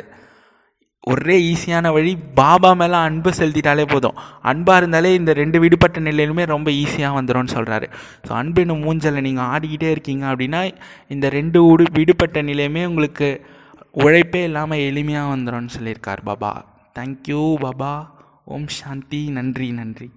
ஒரே 1.06 1.36
ஈஸியான 1.52 1.92
வழி 1.92 2.16
பாபா 2.34 2.72
மேலே 2.72 2.94
அன்பு 2.94 3.30
செலுத்திட்டாலே 3.30 3.84
போதும். 3.92 4.16
அன்பாக 4.42 4.76
இருந்தாலே 4.76 5.14
இந்த 5.14 5.32
ரெண்டு 5.32 5.60
விடுபட்ட 5.60 6.00
நிலையிலுமே 6.00 6.44
ரொம்ப 6.44 6.70
ஈஸியாக 6.70 7.16
வந்துடும்னு 7.18 7.54
சொல்கிறாரு 7.56 7.86
ஸோ 8.28 8.32
அன்பின் 8.32 8.72
மூஞ்சலில் 8.84 9.20
நீங்கள் 9.20 9.44
ஆடிக்கிட்டே 9.44 9.90
இருக்கீங்க 9.90 10.24
அப்படின்னா 10.32 10.74
இந்த 11.08 11.28
ரெண்டு 11.28 11.64
உடு 11.64 11.84
விடுபட்ட 11.92 12.42
நிலையுமே 12.42 12.84
உங்களுக்கு 12.86 13.28
உழைப்பே 13.92 14.42
இல்லாமல் 14.42 14.78
எளிமையாக 14.78 15.32
வந்துடும்னு 15.34 15.74
சொல்லியிருக்கார் 15.78 16.22
பாபா. 16.24 16.52
Thank you 16.98 17.54
Baba. 17.56 17.92
ஓம் 18.44 18.68
சாந்தி. 18.68 19.30
நன்றி 19.30 19.70
நன்றி. 19.70 20.10